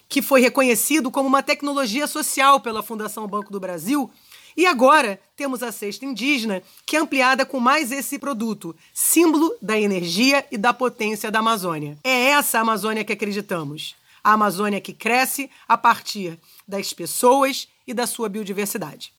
que 0.09 0.23
foi 0.23 0.41
reconhecido 0.41 1.11
como 1.11 1.29
uma 1.29 1.43
tecnologia 1.43 2.07
social 2.07 2.61
pela 2.61 2.83
Fundação 2.83 3.27
Banco 3.27 3.53
do 3.53 3.61
Brasil 3.61 4.11
e 4.57 4.67
agora 4.67 5.19
temos 5.37 5.63
a 5.63 5.73
cesta 5.73 6.05
indígena, 6.05 6.63
que 6.87 6.97
é 6.97 7.01
ampliada 7.01 7.45
com 7.45 7.59
mais 7.59 7.91
esse 7.91 8.19
produto, 8.19 8.75
símbolo 8.93 9.55
da 9.61 9.79
energia 9.79 10.45
e 10.51 10.57
da 10.57 10.73
potência 10.73 11.31
da 11.31 11.41
Amazônia. 11.41 11.99
É 12.05 12.31
essa 12.31 12.61
Amazônia 12.61 13.05
que 13.05 13.13
acreditamos. 13.13 13.97
A 14.23 14.33
Amazônia 14.33 14.81
que 14.81 14.93
cresce 14.93 15.51
a 15.69 15.77
partir 15.77 16.39
das 16.67 16.93
pessoas 16.93 17.69
e 17.87 17.93
da 17.93 18.07
sua 18.07 18.29
biodiversidade. 18.29 19.13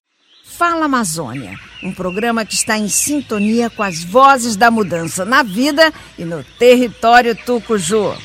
Fala 0.45 0.85
Amazônia, 0.85 1.59
um 1.83 1.93
programa 1.93 2.45
que 2.45 2.53
está 2.53 2.77
em 2.77 2.87
sintonia 2.87 3.69
com 3.69 3.83
as 3.83 4.03
vozes 4.03 4.55
da 4.55 4.71
mudança 4.71 5.25
na 5.25 5.43
vida 5.43 5.91
e 6.17 6.23
no 6.23 6.43
território 6.57 7.35
tucuju. 7.35 8.15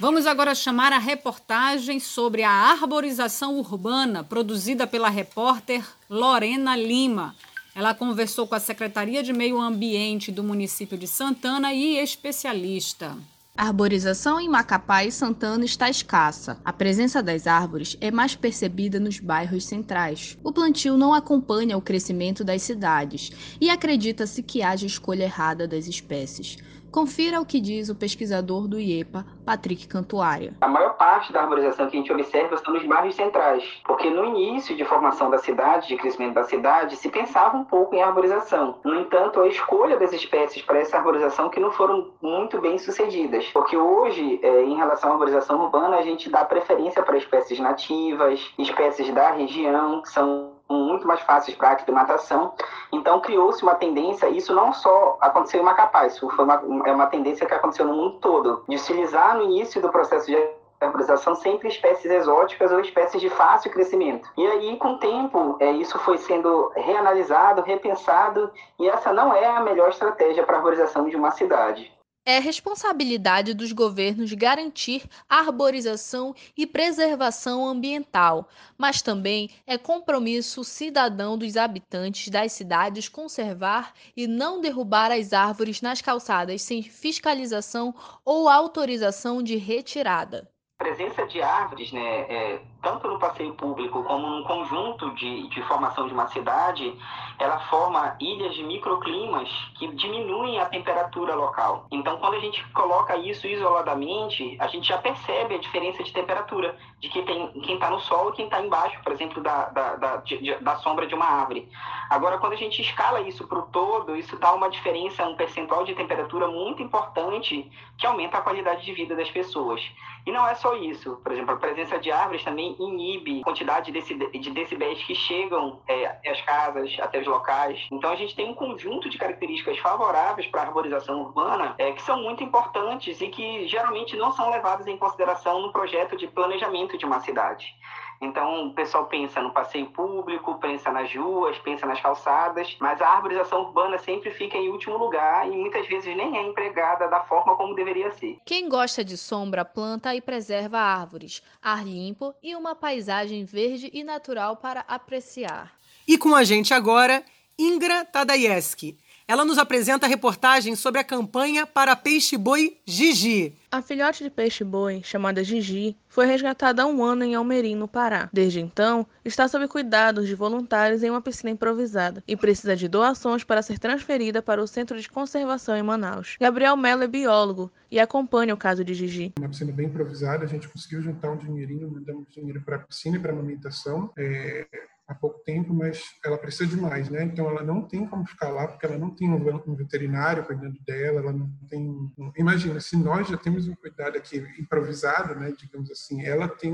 Vamos 0.00 0.28
agora 0.28 0.54
chamar 0.54 0.92
a 0.92 0.98
reportagem 0.98 1.98
sobre 1.98 2.44
a 2.44 2.52
arborização 2.52 3.58
urbana 3.58 4.22
produzida 4.22 4.86
pela 4.86 5.08
repórter 5.08 5.84
Lorena 6.08 6.76
Lima. 6.76 7.34
Ela 7.74 7.92
conversou 7.92 8.46
com 8.46 8.54
a 8.54 8.60
Secretaria 8.60 9.24
de 9.24 9.32
Meio 9.32 9.60
Ambiente 9.60 10.30
do 10.30 10.44
município 10.44 10.96
de 10.96 11.08
Santana 11.08 11.74
e 11.74 11.96
especialista. 11.96 13.16
A 13.56 13.66
arborização 13.66 14.40
em 14.40 14.48
Macapá 14.48 15.04
e 15.04 15.10
Santana 15.10 15.64
está 15.64 15.90
escassa. 15.90 16.60
A 16.64 16.72
presença 16.72 17.20
das 17.20 17.48
árvores 17.48 17.96
é 18.00 18.08
mais 18.08 18.36
percebida 18.36 19.00
nos 19.00 19.18
bairros 19.18 19.64
centrais. 19.64 20.38
O 20.44 20.52
plantio 20.52 20.96
não 20.96 21.12
acompanha 21.12 21.76
o 21.76 21.82
crescimento 21.82 22.44
das 22.44 22.62
cidades 22.62 23.32
e 23.60 23.68
acredita-se 23.68 24.44
que 24.44 24.62
haja 24.62 24.86
escolha 24.86 25.24
errada 25.24 25.66
das 25.66 25.88
espécies. 25.88 26.56
Confira 26.90 27.40
o 27.40 27.46
que 27.46 27.60
diz 27.60 27.88
o 27.88 27.94
pesquisador 27.94 28.66
do 28.66 28.80
IEPA, 28.80 29.26
Patrick 29.44 29.86
Cantuária. 29.86 30.54
A 30.60 30.68
maior 30.68 30.96
parte 30.96 31.32
da 31.32 31.42
arborização 31.42 31.88
que 31.88 31.96
a 31.96 32.00
gente 32.00 32.12
observa 32.12 32.54
estão 32.54 32.72
nos 32.72 32.84
bairros 32.86 33.14
centrais, 33.14 33.62
porque 33.84 34.08
no 34.08 34.24
início 34.24 34.74
de 34.74 34.84
formação 34.84 35.30
da 35.30 35.38
cidade, 35.38 35.88
de 35.88 35.96
crescimento 35.96 36.34
da 36.34 36.44
cidade, 36.44 36.96
se 36.96 37.10
pensava 37.10 37.56
um 37.56 37.64
pouco 37.64 37.94
em 37.94 38.02
arborização. 38.02 38.78
No 38.84 38.98
entanto, 39.00 39.40
a 39.40 39.48
escolha 39.48 39.98
das 39.98 40.12
espécies 40.12 40.62
para 40.62 40.78
essa 40.78 40.96
arborização 40.96 41.50
que 41.50 41.60
não 41.60 41.70
foram 41.70 42.10
muito 42.22 42.60
bem 42.60 42.78
sucedidas, 42.78 43.46
porque 43.52 43.76
hoje, 43.76 44.40
é, 44.42 44.62
em 44.62 44.76
relação 44.76 45.10
à 45.10 45.12
arborização 45.12 45.60
urbana, 45.64 45.96
a 45.96 46.02
gente 46.02 46.30
dá 46.30 46.44
preferência 46.44 47.02
para 47.02 47.18
espécies 47.18 47.58
nativas, 47.60 48.52
espécies 48.58 49.12
da 49.14 49.32
região, 49.32 50.00
que 50.02 50.10
são 50.10 50.57
muito 50.68 51.06
mais 51.06 51.20
fáceis 51.20 51.56
para 51.56 51.70
aclimatação. 51.70 52.52
Então, 52.92 53.20
criou-se 53.20 53.62
uma 53.62 53.74
tendência, 53.74 54.28
isso 54.28 54.54
não 54.54 54.72
só 54.72 55.16
aconteceu 55.20 55.60
em 55.60 55.64
Macapá, 55.64 56.06
isso 56.06 56.28
foi 56.30 56.44
uma, 56.44 56.62
é 56.86 56.92
uma 56.92 57.06
tendência 57.06 57.46
que 57.46 57.54
aconteceu 57.54 57.86
no 57.86 57.94
mundo 57.94 58.18
todo, 58.20 58.64
de 58.68 58.76
utilizar 58.76 59.36
no 59.36 59.44
início 59.44 59.80
do 59.80 59.88
processo 59.88 60.26
de 60.26 60.36
arborização 60.80 61.34
sempre 61.34 61.68
espécies 61.68 62.10
exóticas 62.10 62.70
ou 62.70 62.80
espécies 62.80 63.20
de 63.20 63.28
fácil 63.28 63.70
crescimento. 63.70 64.30
E 64.36 64.46
aí, 64.46 64.76
com 64.76 64.92
o 64.92 64.98
tempo, 64.98 65.56
é, 65.58 65.72
isso 65.72 65.98
foi 65.98 66.18
sendo 66.18 66.70
reanalisado, 66.76 67.62
repensado, 67.62 68.50
e 68.78 68.88
essa 68.88 69.12
não 69.12 69.34
é 69.34 69.46
a 69.46 69.60
melhor 69.60 69.88
estratégia 69.88 70.44
para 70.44 70.56
a 70.56 70.58
arborização 70.58 71.08
de 71.08 71.16
uma 71.16 71.30
cidade. 71.32 71.92
É 72.30 72.38
responsabilidade 72.40 73.54
dos 73.54 73.72
governos 73.72 74.30
garantir 74.34 75.02
arborização 75.26 76.34
e 76.54 76.66
preservação 76.66 77.66
ambiental, 77.66 78.50
mas 78.76 79.00
também 79.00 79.48
é 79.66 79.78
compromisso 79.78 80.62
cidadão 80.62 81.38
dos 81.38 81.56
habitantes 81.56 82.28
das 82.28 82.52
cidades 82.52 83.08
conservar 83.08 83.94
e 84.14 84.26
não 84.26 84.60
derrubar 84.60 85.10
as 85.10 85.32
árvores 85.32 85.80
nas 85.80 86.02
calçadas 86.02 86.60
sem 86.60 86.82
fiscalização 86.82 87.94
ou 88.22 88.46
autorização 88.46 89.42
de 89.42 89.56
retirada. 89.56 90.50
A 90.78 90.84
presença 90.84 91.26
de 91.26 91.40
árvores 91.40 91.90
né, 91.92 92.26
é 92.28 92.60
tanto 92.82 93.08
no 93.08 93.18
passeio 93.18 93.54
público 93.54 94.02
como 94.04 94.26
num 94.26 94.42
conjunto 94.44 95.10
de, 95.14 95.48
de 95.48 95.62
formação 95.62 96.06
de 96.06 96.14
uma 96.14 96.28
cidade, 96.28 96.96
ela 97.38 97.58
forma 97.68 98.16
ilhas 98.20 98.54
de 98.54 98.62
microclimas 98.64 99.48
que 99.78 99.88
diminuem 99.88 100.58
a 100.60 100.66
temperatura 100.66 101.34
local. 101.34 101.86
Então, 101.90 102.18
quando 102.18 102.34
a 102.34 102.40
gente 102.40 102.64
coloca 102.70 103.16
isso 103.16 103.46
isoladamente, 103.46 104.56
a 104.60 104.66
gente 104.66 104.88
já 104.88 104.98
percebe 104.98 105.54
a 105.54 105.58
diferença 105.58 106.02
de 106.02 106.12
temperatura 106.12 106.76
de 107.00 107.08
quem 107.08 107.24
tem, 107.24 107.48
quem 107.62 107.74
está 107.74 107.90
no 107.90 108.00
solo 108.00 108.30
e 108.30 108.32
quem 108.34 108.44
está 108.46 108.60
embaixo, 108.60 109.00
por 109.02 109.12
exemplo, 109.12 109.42
da, 109.42 109.66
da, 109.66 109.96
da, 109.96 110.16
de, 110.16 110.54
da 110.56 110.76
sombra 110.76 111.06
de 111.06 111.14
uma 111.14 111.26
árvore. 111.26 111.68
Agora, 112.10 112.38
quando 112.38 112.54
a 112.54 112.56
gente 112.56 112.80
escala 112.80 113.20
isso 113.20 113.46
para 113.46 113.58
o 113.58 113.62
todo, 113.62 114.16
isso 114.16 114.36
dá 114.38 114.52
uma 114.52 114.70
diferença, 114.70 115.26
um 115.26 115.36
percentual 115.36 115.84
de 115.84 115.94
temperatura 115.94 116.48
muito 116.48 116.82
importante 116.82 117.70
que 117.98 118.06
aumenta 118.06 118.38
a 118.38 118.40
qualidade 118.40 118.84
de 118.84 118.92
vida 118.92 119.14
das 119.14 119.30
pessoas. 119.30 119.80
E 120.26 120.32
não 120.32 120.46
é 120.46 120.54
só 120.54 120.74
isso. 120.76 121.16
Por 121.22 121.32
exemplo, 121.32 121.54
a 121.54 121.58
presença 121.58 121.98
de 121.98 122.10
árvores 122.10 122.44
também 122.44 122.76
inibe 122.78 123.40
a 123.40 123.44
quantidade 123.44 123.90
de 123.92 124.50
decibéis 124.50 125.02
que 125.04 125.14
chegam 125.14 125.80
é, 125.88 126.30
às 126.30 126.40
casas, 126.42 126.96
até 127.00 127.20
os 127.20 127.26
locais. 127.26 127.86
Então, 127.90 128.10
a 128.10 128.16
gente 128.16 128.34
tem 128.34 128.48
um 128.48 128.54
conjunto 128.54 129.08
de 129.08 129.18
características 129.18 129.78
favoráveis 129.78 130.46
para 130.48 130.62
a 130.62 130.66
arborização 130.66 131.20
urbana 131.20 131.74
é, 131.78 131.92
que 131.92 132.02
são 132.02 132.22
muito 132.22 132.42
importantes 132.42 133.20
e 133.20 133.28
que 133.28 133.66
geralmente 133.68 134.16
não 134.16 134.32
são 134.32 134.50
levadas 134.50 134.86
em 134.86 134.96
consideração 134.96 135.62
no 135.62 135.72
projeto 135.72 136.16
de 136.16 136.26
planejamento 136.26 136.96
de 136.96 137.04
uma 137.04 137.20
cidade. 137.20 137.74
Então, 138.20 138.66
o 138.66 138.74
pessoal 138.74 139.06
pensa 139.06 139.40
no 139.40 139.52
passeio 139.52 139.86
público, 139.90 140.58
pensa 140.58 140.90
nas 140.90 141.14
ruas, 141.14 141.56
pensa 141.58 141.86
nas 141.86 142.00
calçadas, 142.00 142.76
mas 142.80 143.00
a 143.00 143.08
arborização 143.08 143.62
urbana 143.62 143.96
sempre 143.98 144.30
fica 144.30 144.58
em 144.58 144.68
último 144.70 144.96
lugar 144.96 145.46
e 145.46 145.56
muitas 145.56 145.86
vezes 145.86 146.16
nem 146.16 146.36
é 146.36 146.42
empregada 146.42 147.08
da 147.08 147.20
forma 147.20 147.54
como 147.56 147.74
deveria 147.74 148.10
ser. 148.12 148.38
Quem 148.44 148.68
gosta 148.68 149.04
de 149.04 149.16
sombra 149.16 149.64
planta 149.64 150.14
e 150.14 150.20
preserva 150.20 150.78
árvores, 150.78 151.42
ar 151.62 151.84
limpo 151.84 152.34
e 152.42 152.56
uma 152.58 152.74
paisagem 152.74 153.44
verde 153.44 153.90
e 153.92 154.04
natural 154.04 154.56
para 154.56 154.80
apreciar. 154.80 155.78
E 156.06 156.18
com 156.18 156.34
a 156.34 156.44
gente 156.44 156.74
agora, 156.74 157.24
Ingra 157.58 158.04
Tadayeski 158.04 158.98
ela 159.28 159.44
nos 159.44 159.58
apresenta 159.58 160.06
a 160.06 160.08
reportagem 160.08 160.74
sobre 160.74 161.02
a 161.02 161.04
campanha 161.04 161.66
para 161.66 161.94
peixe-boi 161.94 162.78
Gigi. 162.86 163.54
A 163.70 163.82
filhote 163.82 164.24
de 164.24 164.30
peixe-boi, 164.30 165.02
chamada 165.04 165.44
Gigi, 165.44 165.94
foi 166.08 166.24
resgatada 166.24 166.82
há 166.82 166.86
um 166.86 167.04
ano 167.04 167.22
em 167.22 167.34
Almerim, 167.34 167.74
no 167.74 167.86
Pará. 167.86 168.30
Desde 168.32 168.58
então, 168.58 169.06
está 169.22 169.46
sob 169.46 169.68
cuidados 169.68 170.26
de 170.26 170.34
voluntários 170.34 171.02
em 171.02 171.10
uma 171.10 171.20
piscina 171.20 171.50
improvisada 171.50 172.24
e 172.26 172.34
precisa 172.34 172.74
de 172.74 172.88
doações 172.88 173.44
para 173.44 173.60
ser 173.60 173.78
transferida 173.78 174.40
para 174.40 174.62
o 174.62 174.66
Centro 174.66 174.98
de 174.98 175.10
Conservação 175.10 175.76
em 175.76 175.82
Manaus. 175.82 176.36
Gabriel 176.40 176.74
Mello 176.78 177.02
é 177.02 177.06
biólogo 177.06 177.70
e 177.90 178.00
acompanha 178.00 178.54
o 178.54 178.56
caso 178.56 178.82
de 178.82 178.94
Gigi. 178.94 179.34
Uma 179.38 179.50
piscina 179.50 179.72
bem 179.72 179.88
improvisada, 179.88 180.44
a 180.44 180.48
gente 180.48 180.66
conseguiu 180.66 181.02
juntar 181.02 181.30
um 181.30 181.36
dinheirinho, 181.36 181.90
mandamos 181.90 182.32
dinheiro 182.32 182.62
para 182.62 182.76
a 182.76 182.78
piscina 182.78 183.18
e 183.18 183.20
para 183.20 183.32
a 183.32 183.34
amamentação. 183.34 184.10
É 184.16 184.66
há 185.08 185.14
pouco 185.14 185.38
tempo, 185.42 185.72
mas 185.72 186.02
ela 186.22 186.36
precisa 186.36 186.66
de 186.66 186.76
mais, 186.76 187.08
né? 187.08 187.24
Então 187.24 187.48
ela 187.48 187.62
não 187.62 187.82
tem 187.82 188.06
como 188.06 188.26
ficar 188.26 188.50
lá 188.50 188.68
porque 188.68 188.84
ela 188.84 188.98
não 188.98 189.10
tem 189.10 189.30
um 189.30 189.74
veterinário 189.74 190.44
cuidando 190.44 190.78
dela, 190.86 191.20
ela 191.20 191.32
não 191.32 191.50
tem. 191.68 192.12
Imagina, 192.36 192.78
se 192.78 192.96
nós 192.96 193.26
já 193.26 193.38
temos 193.38 193.66
um 193.66 193.74
cuidado 193.74 194.18
aqui 194.18 194.36
improvisado, 194.58 195.34
né? 195.34 195.52
Digamos 195.58 195.90
assim, 195.90 196.24
ela 196.24 196.46
tem 196.46 196.72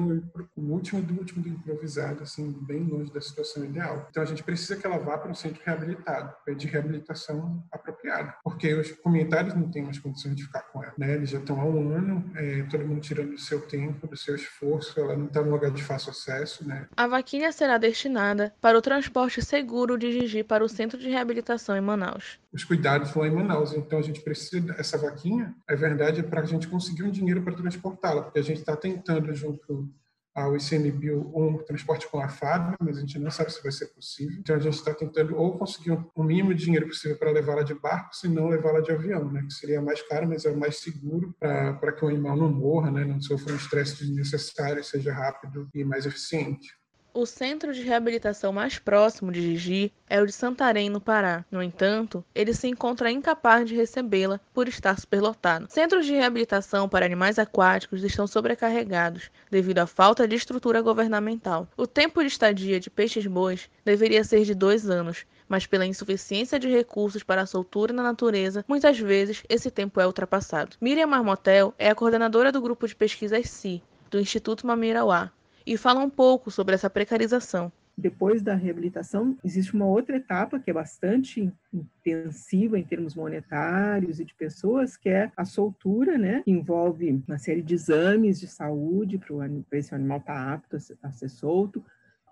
o 0.56 0.60
último 0.60 1.00
do 1.00 1.14
último 1.14 1.42
do 1.42 1.48
improvisado, 1.48 2.24
assim, 2.24 2.50
bem 2.62 2.82
longe 2.82 3.12
da 3.12 3.20
situação 3.20 3.64
ideal. 3.64 4.08
Então 4.10 4.22
a 4.22 4.26
gente 4.26 4.42
precisa 4.42 4.76
que 4.76 4.84
ela 4.84 4.98
vá 4.98 5.16
para 5.16 5.30
um 5.30 5.34
centro 5.34 5.62
reabilitado, 5.64 6.34
de 6.56 6.66
reabilitação 6.66 7.64
apropriada, 7.70 8.34
porque 8.42 8.74
os 8.74 8.90
comentários 8.90 9.54
não 9.54 9.70
têm 9.70 9.84
mais 9.84 9.98
condições 9.98 10.34
de 10.34 10.42
ficar 10.42 10.62
com 10.72 10.82
ela, 10.82 10.94
né? 10.98 11.14
Eles 11.14 11.30
já 11.30 11.38
estão 11.38 11.60
há 11.60 11.64
um 11.64 11.92
ano, 11.92 12.32
é, 12.34 12.64
todo 12.64 12.84
mundo 12.84 13.00
tirando 13.00 13.30
do 13.30 13.38
seu 13.38 13.60
tempo, 13.60 14.08
do 14.08 14.16
seu 14.16 14.34
esforço, 14.34 14.98
ela 14.98 15.16
não 15.16 15.26
está 15.26 15.40
num 15.40 15.52
lugar 15.52 15.70
de 15.70 15.82
fácil 15.82 16.10
acesso, 16.10 16.66
né? 16.66 16.88
A 16.96 17.06
vaquinha 17.06 17.52
será 17.52 17.78
destinada 17.78 18.23
para 18.60 18.78
o 18.78 18.82
transporte 18.82 19.42
seguro 19.42 19.98
de 19.98 20.12
Gigi 20.12 20.42
para 20.42 20.64
o 20.64 20.68
centro 20.68 20.98
de 20.98 21.08
reabilitação 21.08 21.76
em 21.76 21.80
Manaus. 21.80 22.38
Os 22.52 22.64
cuidados 22.64 23.14
lá 23.14 23.26
em 23.26 23.30
Manaus, 23.30 23.72
então 23.72 23.98
a 23.98 24.02
gente 24.02 24.20
precisa 24.20 24.60
dessa 24.60 24.96
vaquinha, 24.98 25.54
é 25.68 25.74
verdade, 25.74 26.20
é 26.20 26.22
para 26.22 26.40
a 26.40 26.44
gente 26.44 26.68
conseguir 26.68 27.02
um 27.02 27.10
dinheiro 27.10 27.42
para 27.42 27.54
transportá-la, 27.54 28.22
porque 28.22 28.38
a 28.38 28.42
gente 28.42 28.60
está 28.60 28.76
tentando 28.76 29.34
junto 29.34 29.88
ao 30.34 30.56
ICMBio 30.56 31.30
um 31.32 31.58
transporte 31.58 32.08
com 32.08 32.18
a 32.18 32.28
FAB, 32.28 32.74
mas 32.80 32.96
a 32.96 33.00
gente 33.00 33.18
não 33.20 33.30
sabe 33.30 33.52
se 33.52 33.62
vai 33.62 33.70
ser 33.70 33.86
possível. 33.86 34.36
Então 34.38 34.56
a 34.56 34.58
gente 34.58 34.74
está 34.74 34.92
tentando 34.92 35.36
ou 35.36 35.56
conseguir 35.56 35.96
o 36.14 36.22
mínimo 36.24 36.52
de 36.52 36.64
dinheiro 36.64 36.88
possível 36.88 37.16
para 37.16 37.30
levá-la 37.30 37.62
de 37.62 37.74
barco, 37.74 38.16
se 38.16 38.26
não 38.26 38.48
levá-la 38.48 38.80
de 38.80 38.90
avião, 38.90 39.30
né? 39.30 39.42
que 39.42 39.54
seria 39.54 39.80
mais 39.80 40.02
caro, 40.02 40.28
mas 40.28 40.44
é 40.44 40.54
mais 40.54 40.78
seguro 40.78 41.34
para 41.38 41.92
que 41.92 42.04
o 42.04 42.08
animal 42.08 42.36
não 42.36 42.52
morra, 42.52 42.90
né? 42.90 43.04
não 43.04 43.20
sofra 43.20 43.52
um 43.52 43.56
estresse 43.56 44.04
desnecessário, 44.04 44.82
seja 44.82 45.12
rápido 45.12 45.68
e 45.72 45.84
mais 45.84 46.04
eficiente. 46.04 46.68
O 47.16 47.26
centro 47.26 47.72
de 47.72 47.80
reabilitação 47.80 48.52
mais 48.52 48.76
próximo 48.80 49.30
de 49.30 49.40
Gigi 49.40 49.92
é 50.10 50.20
o 50.20 50.26
de 50.26 50.32
Santarém, 50.32 50.90
no 50.90 51.00
Pará. 51.00 51.44
No 51.48 51.62
entanto, 51.62 52.24
ele 52.34 52.52
se 52.52 52.66
encontra 52.66 53.08
incapaz 53.08 53.68
de 53.68 53.76
recebê-la 53.76 54.40
por 54.52 54.66
estar 54.66 54.98
superlotado. 54.98 55.68
Centros 55.70 56.06
de 56.06 56.12
reabilitação 56.12 56.88
para 56.88 57.06
animais 57.06 57.38
aquáticos 57.38 58.02
estão 58.02 58.26
sobrecarregados 58.26 59.30
devido 59.48 59.78
à 59.78 59.86
falta 59.86 60.26
de 60.26 60.34
estrutura 60.34 60.82
governamental. 60.82 61.68
O 61.76 61.86
tempo 61.86 62.20
de 62.20 62.26
estadia 62.26 62.80
de 62.80 62.90
peixes-bois 62.90 63.70
deveria 63.84 64.24
ser 64.24 64.42
de 64.42 64.52
dois 64.52 64.90
anos, 64.90 65.24
mas 65.48 65.66
pela 65.68 65.86
insuficiência 65.86 66.58
de 66.58 66.68
recursos 66.68 67.22
para 67.22 67.42
a 67.42 67.46
soltura 67.46 67.92
na 67.92 68.02
natureza, 68.02 68.64
muitas 68.66 68.98
vezes 68.98 69.44
esse 69.48 69.70
tempo 69.70 70.00
é 70.00 70.06
ultrapassado. 70.06 70.76
Miriam 70.80 71.06
Marmotel 71.06 71.72
é 71.78 71.90
a 71.90 71.94
coordenadora 71.94 72.50
do 72.50 72.60
grupo 72.60 72.88
de 72.88 72.96
pesquisas 72.96 73.48
CI, 73.48 73.80
do 74.10 74.18
Instituto 74.18 74.66
Mamirauá, 74.66 75.30
e 75.66 75.76
fala 75.76 76.00
um 76.00 76.10
pouco 76.10 76.50
sobre 76.50 76.74
essa 76.74 76.90
precarização. 76.90 77.72
Depois 77.96 78.42
da 78.42 78.54
reabilitação, 78.54 79.38
existe 79.44 79.72
uma 79.72 79.86
outra 79.86 80.16
etapa 80.16 80.58
que 80.58 80.68
é 80.68 80.74
bastante 80.74 81.52
intensiva 81.72 82.76
em 82.76 82.82
termos 82.82 83.14
monetários 83.14 84.18
e 84.18 84.24
de 84.24 84.34
pessoas, 84.34 84.96
que 84.96 85.08
é 85.08 85.30
a 85.36 85.44
soltura, 85.44 86.18
né? 86.18 86.42
Que 86.44 86.50
envolve 86.50 87.22
uma 87.28 87.38
série 87.38 87.62
de 87.62 87.74
exames 87.74 88.40
de 88.40 88.48
saúde 88.48 89.16
para 89.16 89.78
esse 89.78 89.94
animal 89.94 90.18
estar 90.18 90.34
tá 90.34 90.52
apto 90.54 90.76
a 91.00 91.12
ser 91.12 91.28
solto, 91.28 91.84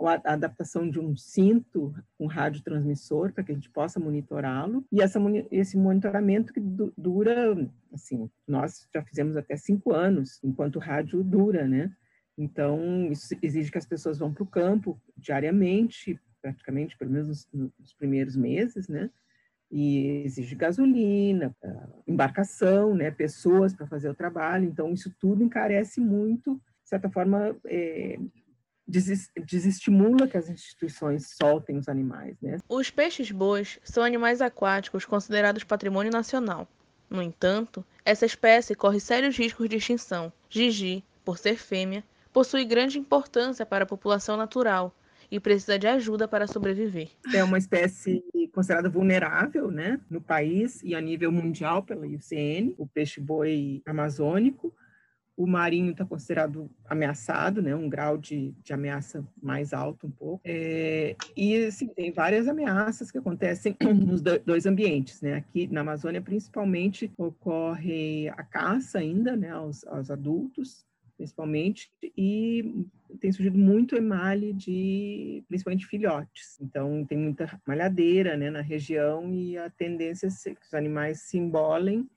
a 0.04 0.32
adaptação 0.32 0.90
de 0.90 0.98
um 0.98 1.16
cinto 1.16 1.94
com 2.18 2.26
radiotransmissor 2.26 3.32
para 3.32 3.44
que 3.44 3.52
a 3.52 3.54
gente 3.54 3.70
possa 3.70 4.00
monitorá-lo 4.00 4.84
e 4.90 5.00
essa, 5.00 5.20
esse 5.50 5.76
monitoramento 5.76 6.52
que 6.52 6.60
dura, 6.60 7.56
assim, 7.92 8.28
nós 8.48 8.88
já 8.92 9.02
fizemos 9.02 9.36
até 9.36 9.56
cinco 9.56 9.92
anos, 9.92 10.40
enquanto 10.42 10.76
o 10.76 10.80
rádio 10.80 11.22
dura, 11.22 11.68
né? 11.68 11.92
Então, 12.36 13.10
isso 13.10 13.34
exige 13.42 13.70
que 13.70 13.78
as 13.78 13.86
pessoas 13.86 14.18
vão 14.18 14.32
para 14.32 14.42
o 14.42 14.46
campo 14.46 15.00
diariamente, 15.16 16.18
praticamente, 16.40 16.96
pelo 16.96 17.10
menos 17.10 17.48
nos 17.52 17.92
primeiros 17.94 18.36
meses, 18.36 18.88
né? 18.88 19.10
E 19.70 20.22
exige 20.24 20.54
gasolina, 20.54 21.54
embarcação, 22.06 22.94
né? 22.94 23.10
Pessoas 23.10 23.74
para 23.74 23.86
fazer 23.86 24.08
o 24.08 24.14
trabalho. 24.14 24.66
Então, 24.66 24.92
isso 24.92 25.14
tudo 25.18 25.42
encarece 25.42 26.00
muito, 26.00 26.54
de 26.82 26.88
certa 26.88 27.08
forma, 27.08 27.56
é, 27.66 28.18
desestimula 28.86 30.26
que 30.26 30.36
as 30.36 30.48
instituições 30.48 31.34
soltem 31.36 31.78
os 31.78 31.88
animais, 31.88 32.36
né? 32.40 32.58
Os 32.68 32.90
peixes-bois 32.90 33.78
são 33.84 34.02
animais 34.02 34.40
aquáticos 34.40 35.04
considerados 35.04 35.64
patrimônio 35.64 36.12
nacional. 36.12 36.68
No 37.08 37.22
entanto, 37.22 37.84
essa 38.04 38.26
espécie 38.26 38.74
corre 38.74 38.98
sérios 38.98 39.36
riscos 39.36 39.68
de 39.68 39.76
extinção. 39.76 40.32
Gigi, 40.48 41.04
por 41.24 41.38
ser 41.38 41.56
fêmea, 41.56 42.02
possui 42.32 42.64
grande 42.64 42.98
importância 42.98 43.66
para 43.66 43.84
a 43.84 43.86
população 43.86 44.36
natural 44.36 44.94
e 45.30 45.40
precisa 45.40 45.78
de 45.78 45.86
ajuda 45.86 46.28
para 46.28 46.46
sobreviver. 46.46 47.08
É 47.34 47.42
uma 47.42 47.56
espécie 47.56 48.22
considerada 48.52 48.90
vulnerável, 48.90 49.70
né, 49.70 49.98
no 50.10 50.20
país 50.20 50.82
e 50.82 50.94
a 50.94 51.00
nível 51.00 51.32
mundial 51.32 51.82
pela 51.82 52.06
IUCN, 52.06 52.74
o 52.76 52.86
peixe-boi 52.86 53.82
amazônico. 53.86 54.74
O 55.34 55.46
marinho 55.46 55.92
está 55.92 56.04
considerado 56.04 56.70
ameaçado, 56.84 57.62
né, 57.62 57.74
um 57.74 57.88
grau 57.88 58.18
de, 58.18 58.54
de 58.62 58.74
ameaça 58.74 59.26
mais 59.42 59.72
alto 59.72 60.06
um 60.06 60.10
pouco. 60.10 60.42
É, 60.44 61.16
e 61.34 61.64
assim, 61.64 61.88
tem 61.88 62.12
várias 62.12 62.46
ameaças 62.46 63.10
que 63.10 63.16
acontecem 63.16 63.74
nos 64.06 64.20
dois 64.20 64.66
ambientes, 64.66 65.22
né? 65.22 65.36
Aqui 65.36 65.66
na 65.68 65.80
Amazônia, 65.80 66.20
principalmente, 66.20 67.10
ocorre 67.16 68.28
a 68.28 68.42
caça 68.42 68.98
ainda, 68.98 69.34
né, 69.34 69.48
aos, 69.48 69.86
aos 69.86 70.10
adultos, 70.10 70.84
principalmente, 71.16 71.90
e 72.16 72.86
tem 73.20 73.30
surgido 73.30 73.58
muito 73.58 73.96
emalhe 73.96 74.52
de, 74.52 75.44
principalmente, 75.48 75.86
filhotes. 75.86 76.58
Então, 76.60 77.04
tem 77.04 77.18
muita 77.18 77.60
malhadeira 77.66 78.36
né, 78.36 78.50
na 78.50 78.60
região 78.60 79.32
e 79.32 79.56
a 79.56 79.70
tendência 79.70 80.26
é 80.26 80.54
que 80.54 80.66
os 80.66 80.74
animais 80.74 81.22
se 81.22 81.38
embolem 81.38 82.08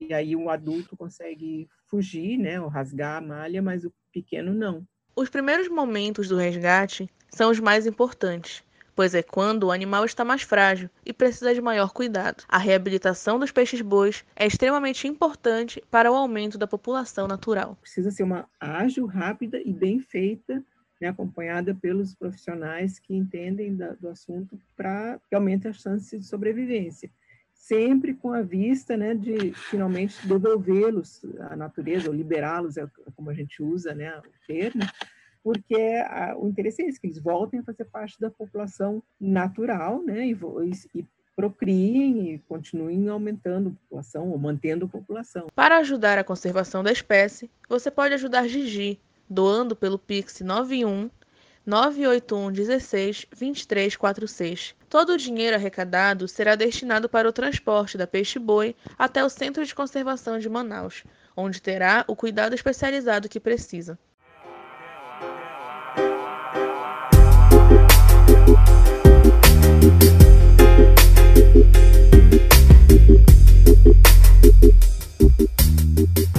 e 0.00 0.14
aí 0.14 0.34
o 0.34 0.48
adulto 0.48 0.96
consegue 0.96 1.68
fugir, 1.86 2.38
né, 2.38 2.60
ou 2.60 2.68
rasgar 2.68 3.18
a 3.18 3.26
malha, 3.26 3.60
mas 3.60 3.84
o 3.84 3.92
pequeno 4.12 4.52
não. 4.52 4.86
Os 5.16 5.28
primeiros 5.28 5.68
momentos 5.68 6.28
do 6.28 6.36
resgate 6.36 7.08
são 7.30 7.50
os 7.50 7.60
mais 7.60 7.86
importantes, 7.86 8.64
pois 8.94 9.14
é 9.14 9.22
quando 9.22 9.64
o 9.64 9.72
animal 9.72 10.04
está 10.04 10.24
mais 10.24 10.42
frágil 10.42 10.88
e 11.04 11.12
precisa 11.12 11.54
de 11.54 11.60
maior 11.60 11.92
cuidado. 11.92 12.44
A 12.48 12.58
reabilitação 12.58 13.38
dos 13.38 13.50
peixes-bois 13.50 14.24
é 14.36 14.46
extremamente 14.46 15.08
importante 15.08 15.82
para 15.90 16.10
o 16.10 16.14
aumento 16.14 16.58
da 16.58 16.66
população 16.66 17.26
natural. 17.26 17.76
Precisa 17.80 18.10
ser 18.10 18.22
uma 18.22 18.48
ágil, 18.60 19.06
rápida 19.06 19.60
e 19.64 19.72
bem 19.72 20.00
feita 20.00 20.62
né, 21.00 21.08
acompanhada 21.08 21.74
pelos 21.74 22.14
profissionais 22.14 22.98
que 22.98 23.14
entendem 23.14 23.74
da, 23.74 23.92
do 23.94 24.08
assunto 24.08 24.58
para 24.76 25.18
que 25.28 25.34
aumente 25.34 25.68
as 25.68 25.76
chances 25.76 26.20
de 26.20 26.26
sobrevivência 26.26 27.10
sempre 27.64 28.12
com 28.12 28.30
a 28.30 28.42
vista 28.42 28.94
né, 28.94 29.14
de 29.14 29.54
finalmente 29.54 30.26
devolvê-los 30.26 31.24
à 31.50 31.56
natureza, 31.56 32.10
ou 32.10 32.14
liberá-los, 32.14 32.76
é 32.76 32.86
como 33.16 33.30
a 33.30 33.34
gente 33.34 33.62
usa 33.62 33.94
né, 33.94 34.18
o 34.18 34.46
termo, 34.46 34.82
porque 35.44 36.02
a, 36.08 36.34
o 36.38 36.48
interesse 36.48 36.82
é 36.82 36.86
esse, 36.88 36.98
que 36.98 37.06
eles 37.06 37.18
voltem 37.18 37.60
a 37.60 37.62
fazer 37.62 37.84
parte 37.84 38.18
da 38.18 38.30
população 38.30 39.02
natural 39.20 40.02
né, 40.02 40.26
e, 40.26 40.32
e 40.94 41.06
procriem 41.36 42.32
e 42.32 42.38
continuem 42.38 43.06
aumentando 43.08 43.68
a 43.68 43.72
população 43.72 44.30
ou 44.30 44.38
mantendo 44.38 44.86
a 44.86 44.88
população. 44.88 45.48
Para 45.54 45.76
ajudar 45.78 46.18
a 46.18 46.24
conservação 46.24 46.82
da 46.82 46.90
espécie, 46.90 47.50
você 47.68 47.90
pode 47.90 48.14
ajudar 48.14 48.48
Gigi, 48.48 48.98
doando 49.28 49.76
pelo 49.76 49.98
Pix 49.98 50.40
91 50.40 51.10
981 51.66 52.52
16 52.52 53.26
2346. 53.30 54.74
Todo 54.88 55.12
o 55.12 55.18
dinheiro 55.18 55.56
arrecadado 55.56 56.26
será 56.26 56.54
destinado 56.54 57.06
para 57.06 57.28
o 57.28 57.32
transporte 57.32 57.98
da 57.98 58.06
peixe-boi 58.06 58.74
até 58.98 59.22
o 59.22 59.28
Centro 59.28 59.64
de 59.64 59.74
Conservação 59.74 60.38
de 60.38 60.48
Manaus, 60.48 61.04
onde 61.36 61.60
terá 61.60 62.04
o 62.08 62.16
cuidado 62.16 62.54
especializado 62.54 63.28
que 63.28 63.40
precisa. 63.40 63.98
Thank 69.64 69.94
you. 76.18 76.33